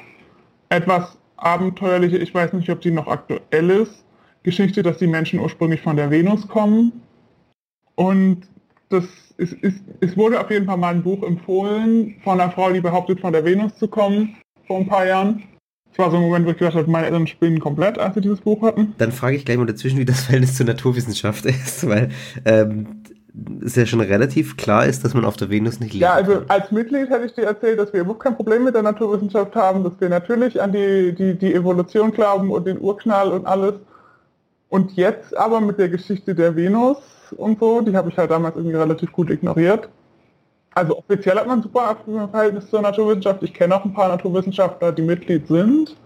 [0.69, 4.05] etwas abenteuerliche, ich weiß nicht, ob die noch aktuell ist,
[4.43, 6.93] Geschichte, dass die Menschen ursprünglich von der Venus kommen.
[7.95, 8.47] Und
[8.89, 9.05] das
[9.39, 12.81] ist, ist, es wurde auf jeden Fall mal ein Buch empfohlen von einer Frau, die
[12.81, 15.43] behauptet, von der Venus zu kommen, vor ein paar Jahren.
[15.89, 18.21] Das war so ein Moment, wo ich gedacht habe, meine Eltern spinnen komplett, als sie
[18.21, 18.95] dieses Buch hatten.
[18.99, 22.11] Dann frage ich gleich mal dazwischen, wie das Verhältnis zur Naturwissenschaft ist, weil
[22.45, 23.03] ähm,
[23.65, 26.03] es ja schon relativ klar ist, dass man auf der Venus nicht lebt.
[26.03, 28.83] Ja, also als Mitglied hätte ich dir erzählt, dass wir überhaupt kein Problem mit der
[28.83, 33.47] Naturwissenschaft haben, dass wir natürlich an die, die, die Evolution glauben und den Urknall und
[33.47, 33.75] alles.
[34.69, 36.99] Und jetzt aber mit der Geschichte der Venus
[37.37, 39.89] und so, die habe ich halt damals irgendwie relativ gut ignoriert.
[40.75, 41.97] Also offiziell hat man ein super
[42.31, 43.43] Verhältnis zur Naturwissenschaft.
[43.43, 45.97] Ich kenne auch ein paar Naturwissenschaftler, die Mitglied sind.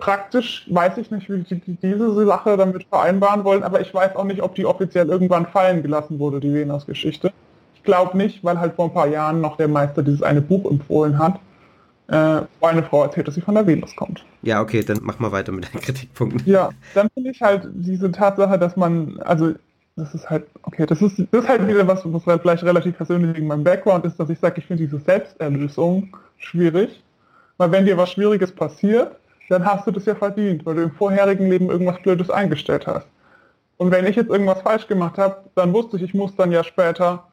[0.00, 4.24] Praktisch weiß ich nicht, wie die diese Sache damit vereinbaren wollen, aber ich weiß auch
[4.24, 7.32] nicht, ob die offiziell irgendwann fallen gelassen wurde, die Venus-Geschichte.
[7.74, 10.70] Ich glaube nicht, weil halt vor ein paar Jahren noch der Meister dieses eine Buch
[10.70, 11.38] empfohlen hat,
[12.08, 14.24] äh, wo eine Frau erzählt, dass sie von der Venus kommt.
[14.42, 16.42] Ja, okay, dann mach mal weiter mit deinen Kritikpunkten.
[16.44, 19.52] Ja, dann finde ich halt diese Tatsache, dass man, also
[19.96, 22.96] das ist halt, okay, das ist, das ist halt wieder was, was halt vielleicht relativ
[22.96, 27.02] persönlich in meinem Background ist, dass ich sage, ich finde diese Selbsterlösung schwierig.
[27.58, 29.16] Weil wenn dir was Schwieriges passiert,
[29.50, 33.06] dann hast du das ja verdient, weil du im vorherigen Leben irgendwas Blödes eingestellt hast.
[33.78, 36.62] Und wenn ich jetzt irgendwas falsch gemacht habe, dann wusste ich, ich muss dann ja
[36.62, 37.24] später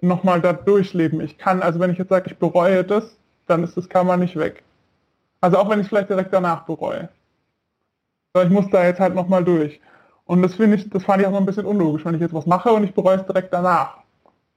[0.00, 1.20] nochmal da durchleben.
[1.20, 3.16] Ich kann, also wenn ich jetzt sage, ich bereue das,
[3.46, 4.62] dann ist das Karma nicht weg.
[5.40, 7.08] Also auch wenn ich es vielleicht direkt danach bereue.
[8.34, 9.80] Aber ich muss da jetzt halt nochmal durch.
[10.26, 12.34] Und das finde ich, das fand ich auch mal ein bisschen unlogisch, wenn ich jetzt
[12.34, 13.98] was mache und ich bereue es direkt danach.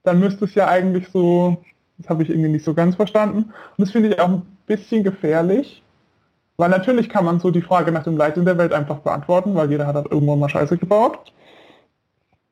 [0.02, 1.62] Dann müsste es ja eigentlich so,
[1.98, 3.38] das habe ich irgendwie nicht so ganz verstanden.
[3.38, 5.82] Und das finde ich auch ein bisschen gefährlich,
[6.56, 9.54] weil natürlich kann man so die Frage nach dem Leid in der Welt einfach beantworten,
[9.54, 11.32] weil jeder hat halt irgendwann mal Scheiße gebaut.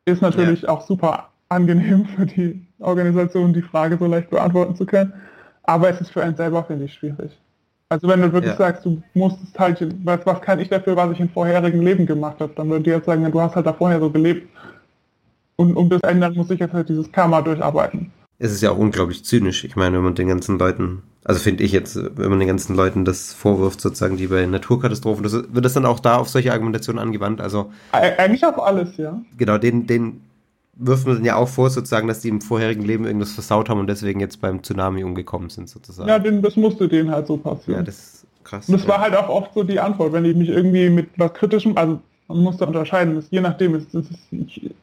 [0.05, 0.68] Ist natürlich ja.
[0.68, 5.12] auch super angenehm für die Organisation, die Frage so leicht beantworten zu können.
[5.62, 7.32] Aber es ist für einen selber, finde ich, schwierig.
[7.88, 8.59] Also wenn du wirklich ja.
[8.59, 12.40] sagst, du musstest halt, was, was kann ich dafür, was ich in vorherigen Leben gemacht
[12.40, 14.48] habe, dann würde ich jetzt sagen, du hast halt da vorher so gelebt.
[15.57, 18.11] Und um das zu ändern, muss ich jetzt halt dieses Karma durcharbeiten.
[18.45, 19.64] Es ist ja auch unglaublich zynisch.
[19.64, 22.76] Ich meine, wenn man den ganzen Leuten, also finde ich jetzt, wenn man den ganzen
[22.76, 26.53] Leuten das vorwirft, sozusagen, die bei Naturkatastrophen, das, wird das dann auch da auf solche
[26.53, 27.40] Argumentationen angewandt?
[27.40, 29.18] Also Eigentlich auf alles, ja.
[29.38, 30.20] Genau, den, den
[30.74, 33.80] wirft man dann ja auch vor, sozusagen, dass die im vorherigen Leben irgendwas versaut haben
[33.80, 36.11] und deswegen jetzt beim Tsunami umgekommen sind, sozusagen.
[36.11, 37.80] Ja, den, das musste denen halt so passieren.
[37.80, 38.68] Ja, das ist krass.
[38.68, 38.88] Und das ja.
[38.90, 41.99] war halt auch oft so die Antwort, wenn ich mich irgendwie mit was Kritischem, also
[42.28, 44.07] man muss da unterscheiden, je nachdem, es, es,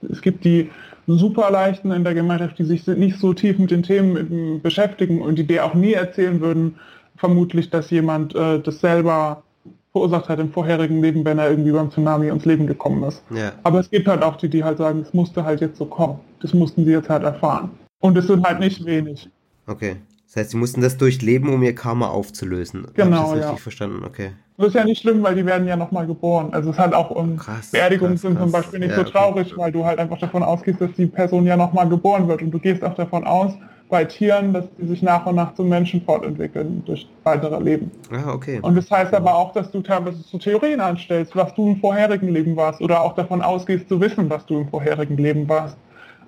[0.09, 0.72] es gibt die
[1.08, 5.45] Superleichten in der Gemeinschaft, die sich nicht so tief mit den Themen beschäftigen und die
[5.45, 6.76] dir auch nie erzählen würden,
[7.18, 9.43] vermutlich, dass jemand äh, das selber
[9.91, 13.22] verursacht hat im vorherigen Leben, wenn er irgendwie beim Tsunami ins Leben gekommen ist.
[13.30, 13.52] Ja.
[13.64, 16.20] Aber es gibt halt auch die, die halt sagen, es musste halt jetzt so kommen.
[16.41, 17.72] Das mussten sie jetzt halt erfahren.
[17.99, 19.30] Und es sind halt nicht wenig.
[19.68, 19.97] Okay.
[20.28, 22.88] Das heißt, sie mussten das durchleben, um ihr Karma aufzulösen.
[22.93, 23.56] Genau, Hab ich das richtig ja.
[23.58, 24.32] verstanden, okay.
[24.62, 26.49] Das ist ja nicht schlimm, weil die werden ja nochmal geboren.
[26.51, 28.43] Also es ist halt auch um krass, Beerdigungen krass, sind krass.
[28.43, 29.62] zum Beispiel nicht ja, so traurig, okay.
[29.62, 32.41] weil du halt einfach davon ausgehst, dass die Person ja nochmal geboren wird.
[32.41, 33.53] Und du gehst auch davon aus,
[33.91, 37.91] bei Tieren, dass die sich nach und nach zum Menschen fortentwickeln durch weitere Leben.
[38.09, 38.59] Ah, okay.
[38.62, 42.30] Und das heißt aber auch, dass du teilweise so Theorien anstellst, was du im vorherigen
[42.30, 45.78] Leben warst oder auch davon ausgehst zu wissen, was du im vorherigen Leben warst.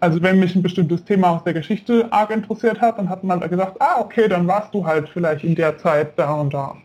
[0.02, 3.40] Also wenn mich ein bestimmtes Thema aus der Geschichte arg interessiert hat, dann hat man
[3.40, 6.76] halt gesagt, ah okay, dann warst du halt vielleicht in der Zeit da und da.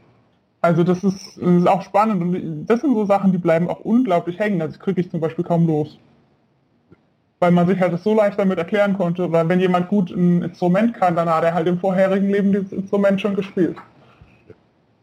[0.61, 3.81] Also das ist, das ist auch spannend und das sind so Sachen, die bleiben auch
[3.81, 4.59] unglaublich hängen.
[4.59, 5.99] Das kriege ich zum Beispiel kaum los
[7.41, 9.27] weil man sich halt das so leicht damit erklären konnte.
[9.27, 12.73] Oder wenn jemand gut ein Instrument kann, dann hat er halt im vorherigen Leben dieses
[12.73, 13.77] Instrument schon gespielt.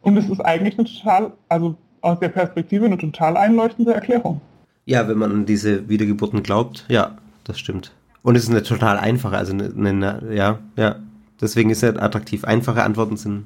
[0.02, 4.42] Und es ist eigentlich eine total, also aus der Perspektive eine total einleuchtende Erklärung.
[4.86, 7.92] Ja, wenn man an diese Wiedergeburten glaubt, ja, das stimmt.
[8.22, 10.98] Und es ist eine total einfache, also eine, eine ja, ja.
[11.42, 12.46] Deswegen ist es attraktiv.
[12.46, 13.46] Einfache Antworten sind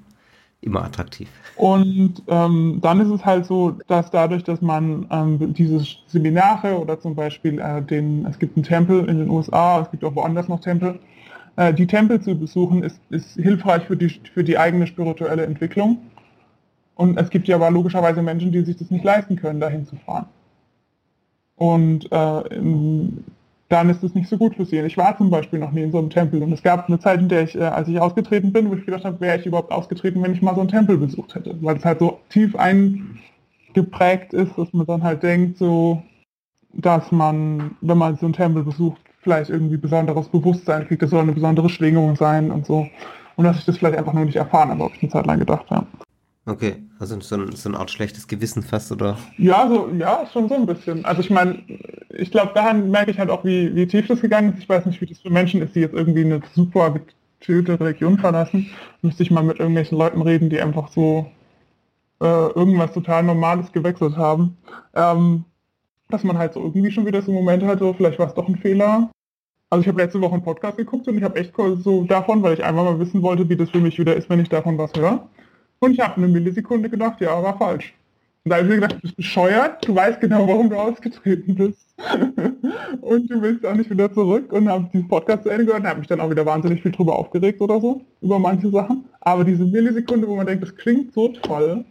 [0.61, 1.29] immer attraktiv.
[1.55, 6.99] Und ähm, dann ist es halt so, dass dadurch, dass man ähm, diese Seminare oder
[6.99, 10.47] zum Beispiel äh, den, es gibt einen Tempel in den USA, es gibt auch woanders
[10.47, 10.99] noch Tempel,
[11.55, 15.97] äh, die Tempel zu besuchen ist, ist hilfreich für die, für die eigene spirituelle Entwicklung.
[16.95, 19.95] Und es gibt ja aber logischerweise Menschen, die sich das nicht leisten können, dahin zu
[19.95, 20.25] fahren.
[21.55, 22.59] Und äh,
[23.69, 24.79] dann ist es nicht so gut für sie.
[24.79, 27.19] Ich war zum Beispiel noch nie in so einem Tempel und es gab eine Zeit,
[27.19, 29.71] in der ich, äh, als ich ausgetreten bin, wo ich gedacht habe, wäre ich überhaupt
[29.71, 31.55] ausgetreten, wenn ich mal so einen Tempel besucht hätte.
[31.61, 36.01] Weil es halt so tief eingeprägt ist, dass man dann halt denkt, so,
[36.73, 41.21] dass man, wenn man so einen Tempel besucht, vielleicht irgendwie besonderes Bewusstsein kriegt, das soll
[41.21, 42.87] eine besondere Schwingung sein und so.
[43.35, 45.39] Und dass ich das vielleicht einfach nur nicht erfahren habe, habe ich eine Zeit lang
[45.39, 45.85] gedacht, ja.
[46.45, 49.17] Okay, also so, ein, so eine Art schlechtes Gewissen fast, oder?
[49.37, 51.05] Ja, so, ja, schon so ein bisschen.
[51.05, 51.61] Also ich meine,
[52.09, 54.59] ich glaube, daran merke ich halt auch, wie, wie tief das gegangen ist.
[54.59, 56.95] Ich weiß nicht, wie das für Menschen ist, die jetzt irgendwie eine super
[57.39, 58.67] gechillte Region verlassen.
[59.01, 61.29] Müsste ich mal mit irgendwelchen Leuten reden, die einfach so
[62.21, 64.57] äh, irgendwas total Normales gewechselt haben.
[64.95, 65.45] Ähm,
[66.09, 68.47] dass man halt so irgendwie schon wieder so Momente hat, so vielleicht war es doch
[68.47, 69.11] ein Fehler.
[69.69, 72.55] Also ich habe letzte Woche einen Podcast geguckt und ich habe echt so davon, weil
[72.55, 74.91] ich einfach mal wissen wollte, wie das für mich wieder ist, wenn ich davon was
[74.95, 75.29] höre.
[75.79, 77.93] Und ich habe eine Millisekunde gedacht, ja, war falsch.
[78.43, 81.55] Und da habe ich mir gedacht, du bist bescheuert, du weißt genau, warum du ausgetreten
[81.55, 81.95] bist.
[83.01, 85.89] und du willst auch nicht wieder zurück und habe diesen Podcast zu Ende gehört und
[85.89, 89.05] habe mich dann auch wieder wahnsinnig viel drüber aufgeregt oder so, über manche Sachen.
[89.19, 91.85] Aber diese Millisekunde, wo man denkt, das klingt so toll,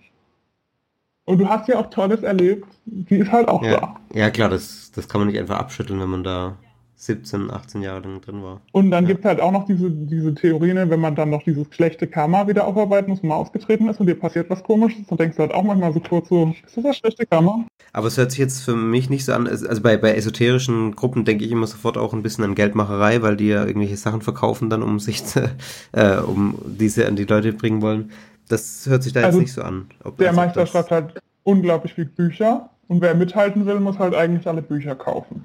[1.28, 3.80] und du hast ja auch Tolles erlebt, die ist halt auch ja.
[3.80, 3.96] da.
[4.14, 6.56] Ja klar, das, das kann man nicht einfach abschütteln, wenn man da
[7.00, 8.60] 17, 18 Jahre lang drin war.
[8.72, 9.08] Und dann ja.
[9.08, 12.48] gibt es halt auch noch diese, diese Theorien, wenn man dann noch dieses schlechte Karma
[12.48, 15.42] wieder aufarbeiten muss, wenn man ausgetreten ist und dir passiert was komisches, dann denkst du
[15.42, 17.64] halt auch manchmal so kurz so, ist das das schlechte Karma?
[17.92, 21.24] Aber es hört sich jetzt für mich nicht so an, also bei, bei esoterischen Gruppen
[21.24, 24.68] denke ich immer sofort auch ein bisschen an Geldmacherei, weil die ja irgendwelche Sachen verkaufen
[24.68, 25.48] dann, um sich zu,
[25.92, 28.10] äh, um diese an die Leute bringen wollen.
[28.48, 29.86] Das hört sich da also jetzt nicht so an.
[30.18, 34.62] der Meister schreibt halt unglaublich viele Bücher und wer mithalten will, muss halt eigentlich alle
[34.62, 35.44] Bücher kaufen.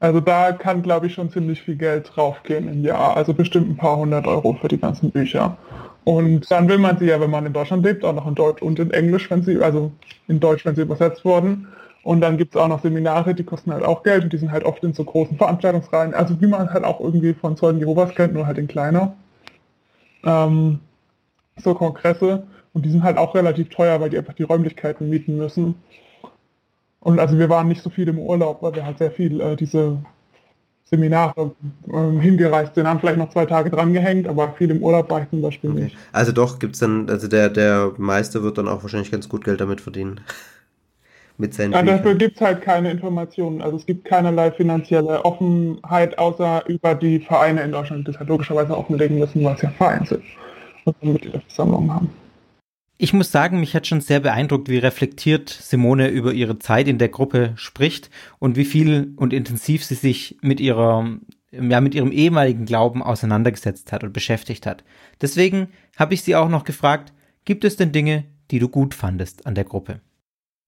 [0.00, 3.16] Also da kann, glaube ich, schon ziemlich viel Geld draufgehen im Jahr.
[3.16, 5.56] Also bestimmt ein paar hundert Euro für die ganzen Bücher.
[6.04, 8.62] Und dann will man sie ja, wenn man in Deutschland lebt, auch noch in Deutsch
[8.62, 9.92] und in Englisch, wenn sie, also
[10.26, 11.68] in Deutsch, wenn sie übersetzt wurden.
[12.02, 14.50] Und dann gibt es auch noch Seminare, die kosten halt auch Geld und die sind
[14.50, 16.14] halt oft in so großen Veranstaltungsreihen.
[16.14, 19.14] Also wie man halt auch irgendwie von Zeugen Jehovas kennt, nur halt in kleiner.
[20.24, 20.80] Ähm,
[21.58, 25.36] so Kongresse und die sind halt auch relativ teuer, weil die einfach die Räumlichkeiten mieten
[25.36, 25.74] müssen.
[27.00, 29.56] Und also wir waren nicht so viel im Urlaub, weil wir halt sehr viel äh,
[29.56, 29.98] diese
[30.84, 31.52] Seminare
[31.88, 35.22] äh, hingereist sind, haben vielleicht noch zwei Tage dran gehängt, aber viel im Urlaub war
[35.22, 35.80] ich zum Beispiel okay.
[35.84, 35.96] nicht.
[36.12, 39.44] Also doch, gibt es dann, also der, der Meister wird dann auch wahrscheinlich ganz gut
[39.44, 40.20] Geld damit verdienen.
[41.38, 43.62] Mit seinen ja, dafür gibt es halt keine Informationen.
[43.62, 48.28] Also es gibt keinerlei finanzielle Offenheit, außer über die Vereine in Deutschland, die das halt
[48.28, 50.22] logischerweise offenlegen müssen, weil es ja Vereine sind
[50.84, 52.10] und damit die Versammlungen haben.
[53.02, 56.98] Ich muss sagen, mich hat schon sehr beeindruckt, wie reflektiert Simone über ihre Zeit in
[56.98, 61.16] der Gruppe spricht und wie viel und intensiv sie sich mit ihrer
[61.50, 64.84] ja, mit ihrem ehemaligen Glauben auseinandergesetzt hat und beschäftigt hat.
[65.22, 67.14] Deswegen habe ich sie auch noch gefragt,
[67.46, 70.00] gibt es denn Dinge, die du gut fandest an der Gruppe?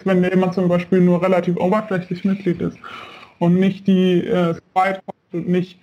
[0.02, 2.78] Wenn jemand zum Beispiel nur relativ oberflächlich Mitglied ist
[3.40, 4.54] und nicht die äh,
[5.32, 5.78] und nicht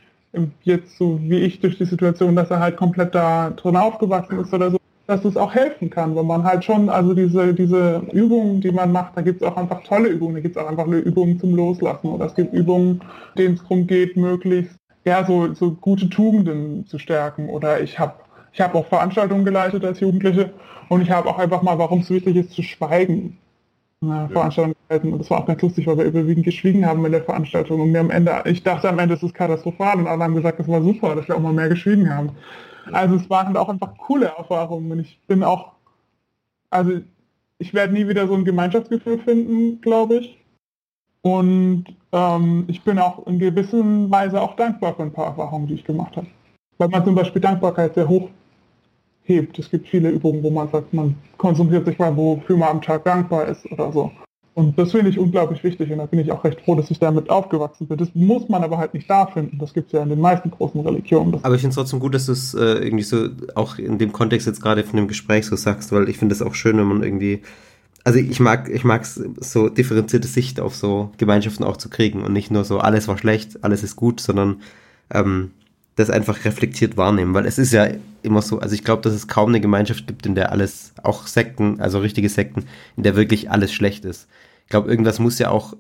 [0.64, 4.52] jetzt so wie ich durch die Situation, dass er halt komplett da drin aufgewachsen ist
[4.52, 4.79] oder so,
[5.10, 8.92] dass es auch helfen kann, wenn man halt schon, also diese, diese Übungen, die man
[8.92, 11.40] macht, da gibt es auch einfach tolle Übungen, da gibt es auch einfach eine Übung
[11.40, 13.02] zum Loslassen oder es gibt Übungen,
[13.36, 18.14] denen es darum geht, möglichst ja, so, so gute Tugenden zu stärken oder ich habe
[18.54, 20.54] ich hab auch Veranstaltungen geleitet als Jugendliche
[20.90, 23.40] und ich habe auch einfach mal, warum es wichtig ist, zu schweigen.
[24.02, 24.28] Ja.
[24.28, 27.24] Veranstaltung gehalten und das war auch ganz lustig, weil wir überwiegend geschwiegen haben in der
[27.24, 30.36] Veranstaltung und mir am Ende, ich dachte am Ende, es ist katastrophal und alle haben
[30.36, 32.30] gesagt, das war super, dass wir auch mal mehr geschwiegen haben.
[32.94, 35.74] Also es waren auch einfach coole Erfahrungen und ich bin auch,
[36.70, 37.00] also
[37.58, 40.40] ich werde nie wieder so ein Gemeinschaftsgefühl finden, glaube ich.
[41.22, 45.74] Und ähm, ich bin auch in gewisser Weise auch dankbar für ein paar Erfahrungen, die
[45.76, 46.28] ich gemacht habe.
[46.78, 48.30] Weil man zum Beispiel Dankbarkeit sehr hoch
[49.24, 49.60] hebt.
[49.60, 53.04] Es gibt viele Übungen, wo man sagt, man konzentriert sich mal, wofür man am Tag
[53.04, 54.12] dankbar ist oder so.
[54.56, 57.00] Und das finde ich unglaublich wichtig und da bin ich auch recht froh, dass ich
[57.00, 57.98] damit aufgewachsen bin.
[57.98, 59.58] Das muss man aber halt nicht da finden.
[59.60, 61.40] Das gibt es ja in den meisten großen Religionen.
[61.44, 64.12] Aber ich finde es trotzdem gut, dass du es äh, irgendwie so auch in dem
[64.12, 66.88] Kontext jetzt gerade von dem Gespräch so sagst, weil ich finde es auch schön, wenn
[66.88, 67.42] man irgendwie
[68.04, 72.34] also ich mag ich mag so differenzierte Sicht auf so Gemeinschaften auch zu kriegen und
[72.34, 74.62] nicht nur so alles war schlecht, alles ist gut, sondern
[75.12, 75.52] ähm,
[76.00, 77.90] das einfach reflektiert wahrnehmen, weil es ist ja
[78.24, 81.28] immer so, also ich glaube, dass es kaum eine Gemeinschaft gibt, in der alles, auch
[81.28, 84.30] Sekten, also richtige Sekten, in der wirklich alles schlecht ist.
[84.64, 85.76] Ich glaube, irgendwas muss ja auch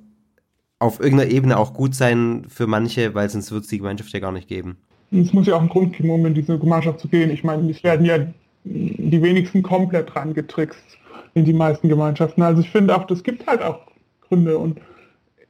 [0.79, 4.19] auf irgendeiner Ebene auch gut sein für manche, weil sonst wird es die Gemeinschaft ja
[4.19, 4.77] gar nicht geben.
[5.11, 7.29] Es muss ja auch einen Grund geben, um in diese Gemeinschaft zu gehen.
[7.29, 8.17] Ich meine, es werden ja
[8.63, 10.97] die wenigsten komplett rangetrickst
[11.33, 12.43] in die meisten Gemeinschaften.
[12.43, 13.79] Also ich finde auch, das gibt halt auch
[14.27, 14.57] Gründe.
[14.57, 14.79] Und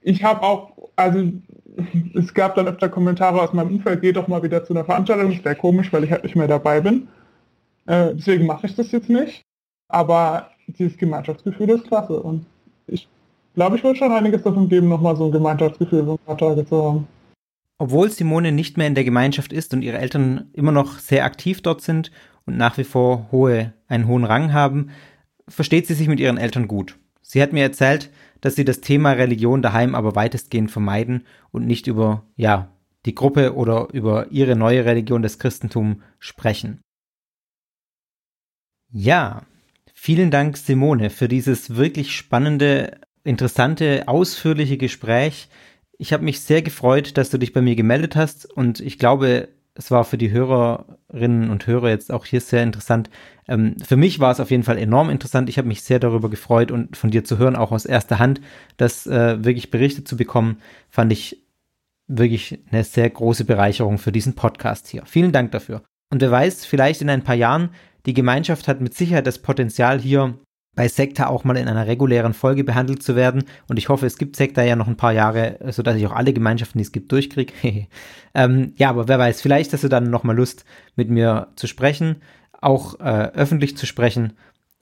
[0.01, 1.31] ich habe auch, also
[2.13, 5.31] es gab dann öfter Kommentare aus meinem Umfeld, geh doch mal wieder zu einer Veranstaltung.
[5.31, 7.07] Das wäre komisch, weil ich halt nicht mehr dabei bin.
[7.85, 9.41] Äh, deswegen mache ich das jetzt nicht.
[9.87, 12.21] Aber dieses Gemeinschaftsgefühl ist klasse.
[12.21, 12.45] Und
[12.87, 13.07] ich
[13.55, 16.65] glaube, ich würde schon einiges davon geben, nochmal so ein Gemeinschaftsgefühl so ein paar Tage
[16.65, 17.07] zu haben.
[17.79, 21.61] Obwohl Simone nicht mehr in der Gemeinschaft ist und ihre Eltern immer noch sehr aktiv
[21.61, 22.11] dort sind
[22.45, 24.89] und nach wie vor hohe, einen hohen Rang haben,
[25.47, 26.97] versteht sie sich mit ihren Eltern gut.
[27.21, 28.11] Sie hat mir erzählt,
[28.41, 32.69] dass sie das Thema Religion daheim aber weitestgehend vermeiden und nicht über, ja,
[33.05, 36.81] die Gruppe oder über ihre neue Religion des Christentum sprechen.
[38.91, 39.43] Ja,
[39.93, 45.49] vielen Dank Simone für dieses wirklich spannende interessante, ausführliche Gespräch.
[45.97, 49.49] Ich habe mich sehr gefreut, dass du dich bei mir gemeldet hast und ich glaube,
[49.79, 53.09] es war für die Hörerinnen und Hörer jetzt auch hier sehr interessant.
[53.47, 55.47] Ähm, für mich war es auf jeden Fall enorm interessant.
[55.47, 58.41] Ich habe mich sehr darüber gefreut und von dir zu hören, auch aus erster Hand,
[58.75, 60.57] das äh, wirklich berichtet zu bekommen,
[60.89, 61.45] fand ich
[62.07, 65.03] wirklich eine sehr große Bereicherung für diesen Podcast hier.
[65.05, 65.81] Vielen Dank dafür.
[66.11, 67.69] Und wer weiß, vielleicht in ein paar Jahren,
[68.05, 70.37] die Gemeinschaft hat mit Sicherheit das Potenzial hier
[70.75, 73.43] bei Sekta auch mal in einer regulären Folge behandelt zu werden.
[73.67, 76.33] Und ich hoffe, es gibt Sekta ja noch ein paar Jahre, sodass ich auch alle
[76.33, 77.53] Gemeinschaften, die es gibt, durchkriege.
[78.33, 80.65] ähm, ja, aber wer weiß, vielleicht hast du dann noch mal Lust,
[80.95, 82.17] mit mir zu sprechen,
[82.61, 84.33] auch äh, öffentlich zu sprechen.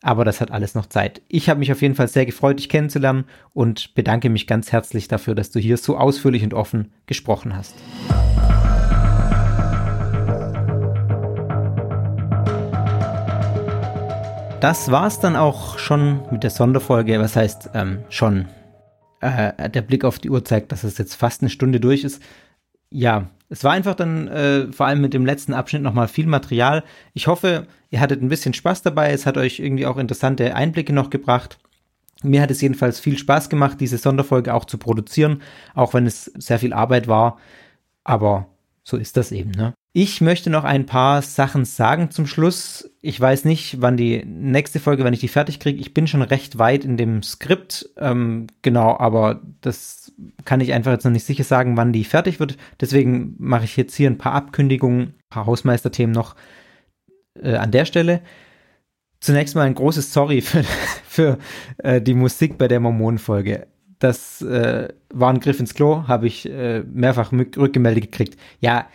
[0.04, 1.22] Aber das hat alles noch Zeit.
[1.28, 5.08] Ich habe mich auf jeden Fall sehr gefreut, dich kennenzulernen und bedanke mich ganz herzlich
[5.08, 7.74] dafür, dass du hier so ausführlich und offen gesprochen hast.
[14.60, 17.20] Das war es dann auch schon mit der Sonderfolge.
[17.20, 18.48] Was heißt ähm, schon?
[19.22, 22.22] Äh, der Blick auf die Uhr zeigt, dass es jetzt fast eine Stunde durch ist.
[22.90, 26.84] Ja, es war einfach dann äh, vor allem mit dem letzten Abschnitt nochmal viel Material.
[27.14, 29.12] Ich hoffe, ihr hattet ein bisschen Spaß dabei.
[29.12, 31.60] Es hat euch irgendwie auch interessante Einblicke noch gebracht.
[32.24, 35.44] Mir hat es jedenfalls viel Spaß gemacht, diese Sonderfolge auch zu produzieren,
[35.76, 37.38] auch wenn es sehr viel Arbeit war.
[38.04, 38.48] Aber
[38.84, 39.76] so ist das eben, ne?
[40.00, 42.88] Ich möchte noch ein paar Sachen sagen zum Schluss.
[43.02, 45.80] Ich weiß nicht, wann die nächste Folge, wann ich die fertig kriege.
[45.80, 50.14] Ich bin schon recht weit in dem Skript, ähm, genau, aber das
[50.46, 52.58] kann ich einfach jetzt noch nicht sicher sagen, wann die fertig wird.
[52.80, 56.36] Deswegen mache ich jetzt hier ein paar Abkündigungen, ein paar Hausmeisterthemen noch
[57.42, 58.22] äh, an der Stelle.
[59.20, 60.64] Zunächst mal ein großes Sorry für,
[61.08, 61.40] für
[61.80, 63.66] äh, die Musik bei der Mormonenfolge.
[63.98, 68.38] Das äh, war ein Griff ins Klo, habe ich äh, mehrfach rückgemeldet gekriegt.
[68.60, 68.86] Ja,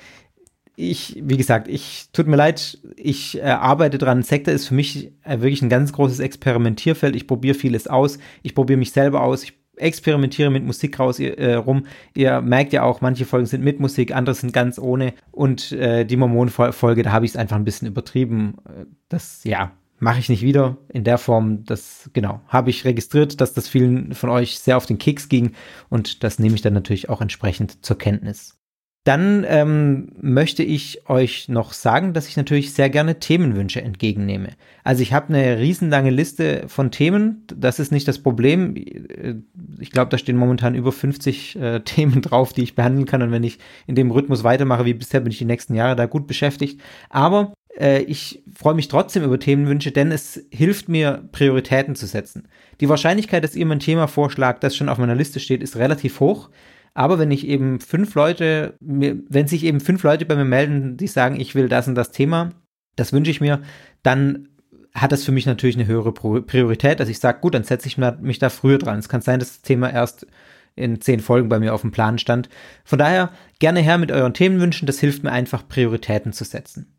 [0.77, 4.23] ich, wie gesagt, ich, tut mir leid, ich äh, arbeite dran.
[4.23, 7.15] Sektor ist für mich äh, wirklich ein ganz großes Experimentierfeld.
[7.15, 8.19] Ich probiere vieles aus.
[8.43, 9.45] Ich probiere mich selber aus.
[9.45, 11.87] Ich experimentiere mit Musik raus äh, rum.
[12.15, 15.15] Ihr merkt ja auch, manche Folgen sind mit Musik, andere sind ganz ohne.
[15.31, 18.57] Und äh, die Mormon-Folge, da habe ich es einfach ein bisschen übertrieben.
[19.09, 21.65] Das, ja, mache ich nicht wieder in der Form.
[21.65, 25.53] Das, genau, habe ich registriert, dass das vielen von euch sehr auf den Keks ging.
[25.91, 28.59] Und das nehme ich dann natürlich auch entsprechend zur Kenntnis.
[29.05, 34.51] Dann ähm, möchte ich euch noch sagen, dass ich natürlich sehr gerne Themenwünsche entgegennehme.
[34.85, 38.77] Also ich habe eine riesenlange Liste von Themen, das ist nicht das Problem.
[39.81, 43.23] Ich glaube, da stehen momentan über 50 äh, Themen drauf, die ich behandeln kann.
[43.23, 46.07] Und wenn ich in dem Rhythmus weitermache wie bisher, bin ich die nächsten Jahre da
[46.07, 46.81] gut beschäftigt.
[47.11, 52.49] Aber äh, ich freue mich trotzdem über Themenwünsche, denn es hilft mir, Prioritäten zu setzen.
[52.81, 55.77] Die Wahrscheinlichkeit, dass ihr mir ein Thema vorschlagt, das schon auf meiner Liste steht, ist
[55.77, 56.51] relativ hoch.
[56.95, 61.07] Aber wenn ich eben fünf Leute, wenn sich eben fünf Leute bei mir melden, die
[61.07, 62.51] sagen, ich will das und das Thema,
[62.97, 63.63] das wünsche ich mir,
[64.03, 64.49] dann
[64.95, 67.97] hat das für mich natürlich eine höhere Priorität, dass ich sage, gut, dann setze ich
[67.97, 68.99] mich da früher dran.
[68.99, 70.27] Es kann sein, dass das Thema erst
[70.75, 72.49] in zehn Folgen bei mir auf dem Plan stand.
[72.85, 76.93] Von daher gerne her mit euren Themenwünschen, das hilft mir einfach, Prioritäten zu setzen.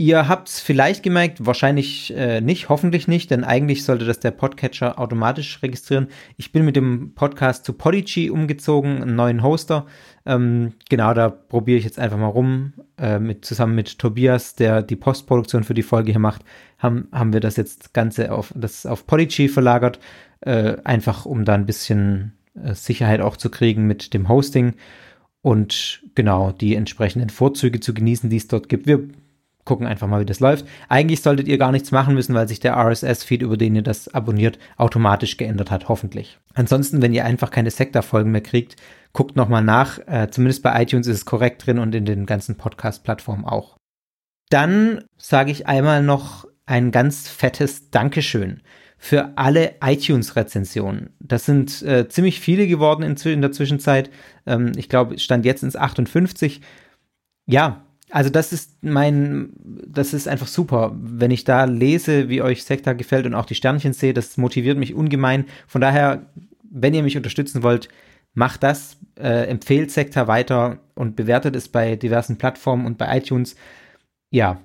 [0.00, 4.30] Ihr habt es vielleicht gemerkt, wahrscheinlich äh, nicht, hoffentlich nicht, denn eigentlich sollte das der
[4.30, 6.06] Podcatcher automatisch registrieren.
[6.36, 9.86] Ich bin mit dem Podcast zu Podigy umgezogen, einen neuen Hoster.
[10.24, 12.74] Ähm, genau, da probiere ich jetzt einfach mal rum.
[12.96, 16.42] Äh, mit, zusammen mit Tobias, der die Postproduktion für die Folge hier macht,
[16.78, 19.98] haben, haben wir das jetzt Ganze auf, das auf Podigy verlagert.
[20.42, 24.74] Äh, einfach um da ein bisschen äh, Sicherheit auch zu kriegen mit dem Hosting
[25.42, 28.86] und genau die entsprechenden Vorzüge zu genießen, die es dort gibt.
[28.86, 29.08] Wir
[29.68, 30.66] gucken einfach mal, wie das läuft.
[30.88, 34.08] Eigentlich solltet ihr gar nichts machen müssen, weil sich der RSS-Feed, über den ihr das
[34.08, 36.38] abonniert, automatisch geändert hat, hoffentlich.
[36.54, 38.76] Ansonsten, wenn ihr einfach keine Sektor-Folgen mehr kriegt,
[39.12, 39.98] guckt nochmal nach.
[40.06, 43.76] Äh, zumindest bei iTunes ist es korrekt drin und in den ganzen Podcast-Plattformen auch.
[44.48, 48.62] Dann sage ich einmal noch ein ganz fettes Dankeschön
[48.96, 51.10] für alle iTunes-Rezensionen.
[51.20, 54.08] Das sind äh, ziemlich viele geworden in, in der Zwischenzeit.
[54.46, 56.62] Ähm, ich glaube, stand jetzt ins 58.
[57.44, 59.50] Ja, also das ist mein,
[59.86, 60.92] das ist einfach super.
[61.00, 64.78] Wenn ich da lese, wie euch Sekta gefällt und auch die Sternchen sehe, das motiviert
[64.78, 65.44] mich ungemein.
[65.66, 66.26] Von daher,
[66.70, 67.88] wenn ihr mich unterstützen wollt,
[68.34, 73.56] macht das, äh, empfehlt Sekta weiter und bewertet es bei diversen Plattformen und bei iTunes.
[74.30, 74.60] Ja,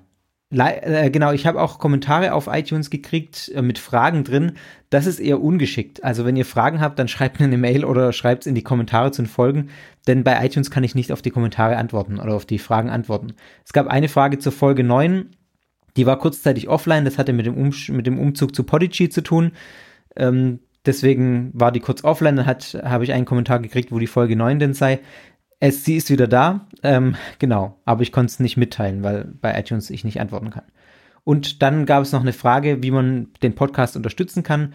[0.58, 4.52] äh, genau, ich habe auch Kommentare auf iTunes gekriegt äh, mit Fragen drin.
[4.90, 6.04] Das ist eher ungeschickt.
[6.04, 8.62] Also wenn ihr Fragen habt, dann schreibt mir eine Mail oder schreibt es in die
[8.62, 9.70] Kommentare zu den Folgen.
[10.06, 13.34] Denn bei iTunes kann ich nicht auf die Kommentare antworten oder auf die Fragen antworten.
[13.64, 15.30] Es gab eine Frage zur Folge 9.
[15.96, 17.04] Die war kurzzeitig offline.
[17.04, 19.52] Das hatte mit dem, um mit dem Umzug zu Podigy zu tun.
[20.16, 22.36] Ähm, deswegen war die kurz offline.
[22.36, 25.00] Dann habe ich einen Kommentar gekriegt, wo die Folge 9 denn sei.
[25.66, 29.58] Es, sie ist wieder da, ähm, genau, aber ich konnte es nicht mitteilen, weil bei
[29.58, 30.64] iTunes ich nicht antworten kann.
[31.24, 34.74] Und dann gab es noch eine Frage, wie man den Podcast unterstützen kann.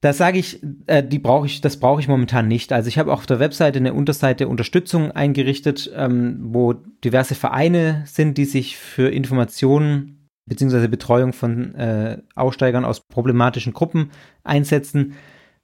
[0.00, 2.72] Da sage ich, äh, die brauche ich, das brauche ich momentan nicht.
[2.72, 8.38] Also ich habe auf der Webseite eine Unterseite Unterstützung eingerichtet, ähm, wo diverse Vereine sind,
[8.38, 10.88] die sich für Informationen bzw.
[10.88, 14.10] Betreuung von äh, Aussteigern aus problematischen Gruppen
[14.42, 15.12] einsetzen.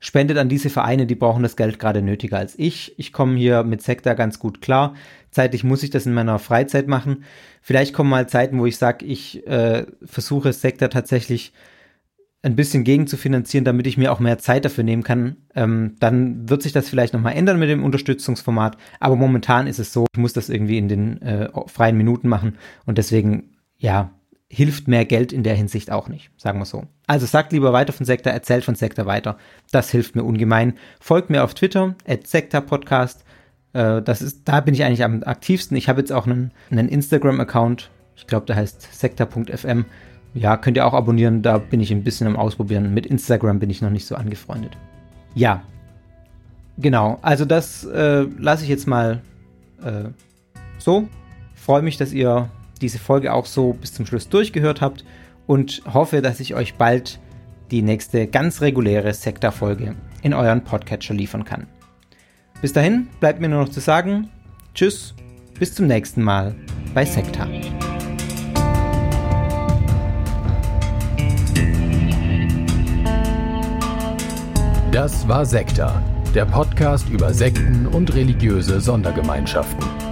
[0.05, 2.99] Spendet an diese Vereine, die brauchen das Geld gerade nötiger als ich.
[2.99, 4.95] Ich komme hier mit Sekta ganz gut klar.
[5.31, 7.23] Zeitlich muss ich das in meiner Freizeit machen.
[7.61, 11.53] Vielleicht kommen mal Zeiten, wo ich sage, ich äh, versuche Sekta tatsächlich
[12.43, 15.95] ein bisschen gegen zu finanzieren, damit ich mir auch mehr Zeit dafür nehmen kann, ähm,
[16.01, 18.77] dann wird sich das vielleicht nochmal ändern mit dem Unterstützungsformat.
[18.99, 22.59] Aber momentan ist es so, ich muss das irgendwie in den äh, freien Minuten machen
[22.87, 24.11] und deswegen, ja,
[24.49, 26.89] hilft mehr Geld in der Hinsicht auch nicht, sagen wir so.
[27.13, 29.37] Also sagt lieber weiter von Sektor, erzählt von Sektor weiter.
[29.71, 30.79] Das hilft mir ungemein.
[30.99, 33.27] Folgt mir auf Twitter, at Podcast.
[33.75, 35.77] Äh, das ist, da bin ich eigentlich am aktivsten.
[35.77, 37.91] Ich habe jetzt auch einen, einen Instagram-Account.
[38.17, 39.85] Ich glaube, der heißt sektor.fm
[40.33, 41.43] ja, könnt ihr auch abonnieren.
[41.43, 42.95] Da bin ich ein bisschen am Ausprobieren.
[42.95, 44.79] Mit Instagram bin ich noch nicht so angefreundet.
[45.35, 45.65] Ja,
[46.79, 47.19] genau.
[47.21, 49.21] Also das äh, lasse ich jetzt mal
[49.85, 50.05] äh,
[50.79, 51.11] so.
[51.57, 52.49] Freue mich, dass ihr
[52.81, 55.05] diese Folge auch so bis zum Schluss durchgehört habt
[55.47, 57.21] und hoffe, dass ich euch bald
[57.71, 61.67] die nächste ganz reguläre Sekta-Folge in euren Podcatcher liefern kann.
[62.61, 64.29] Bis dahin bleibt mir nur noch zu sagen,
[64.75, 65.15] tschüss,
[65.59, 66.55] bis zum nächsten Mal
[66.95, 67.49] bei Sekta.
[74.93, 76.03] Das war Sekta,
[76.35, 80.12] der Podcast über Sekten und religiöse Sondergemeinschaften.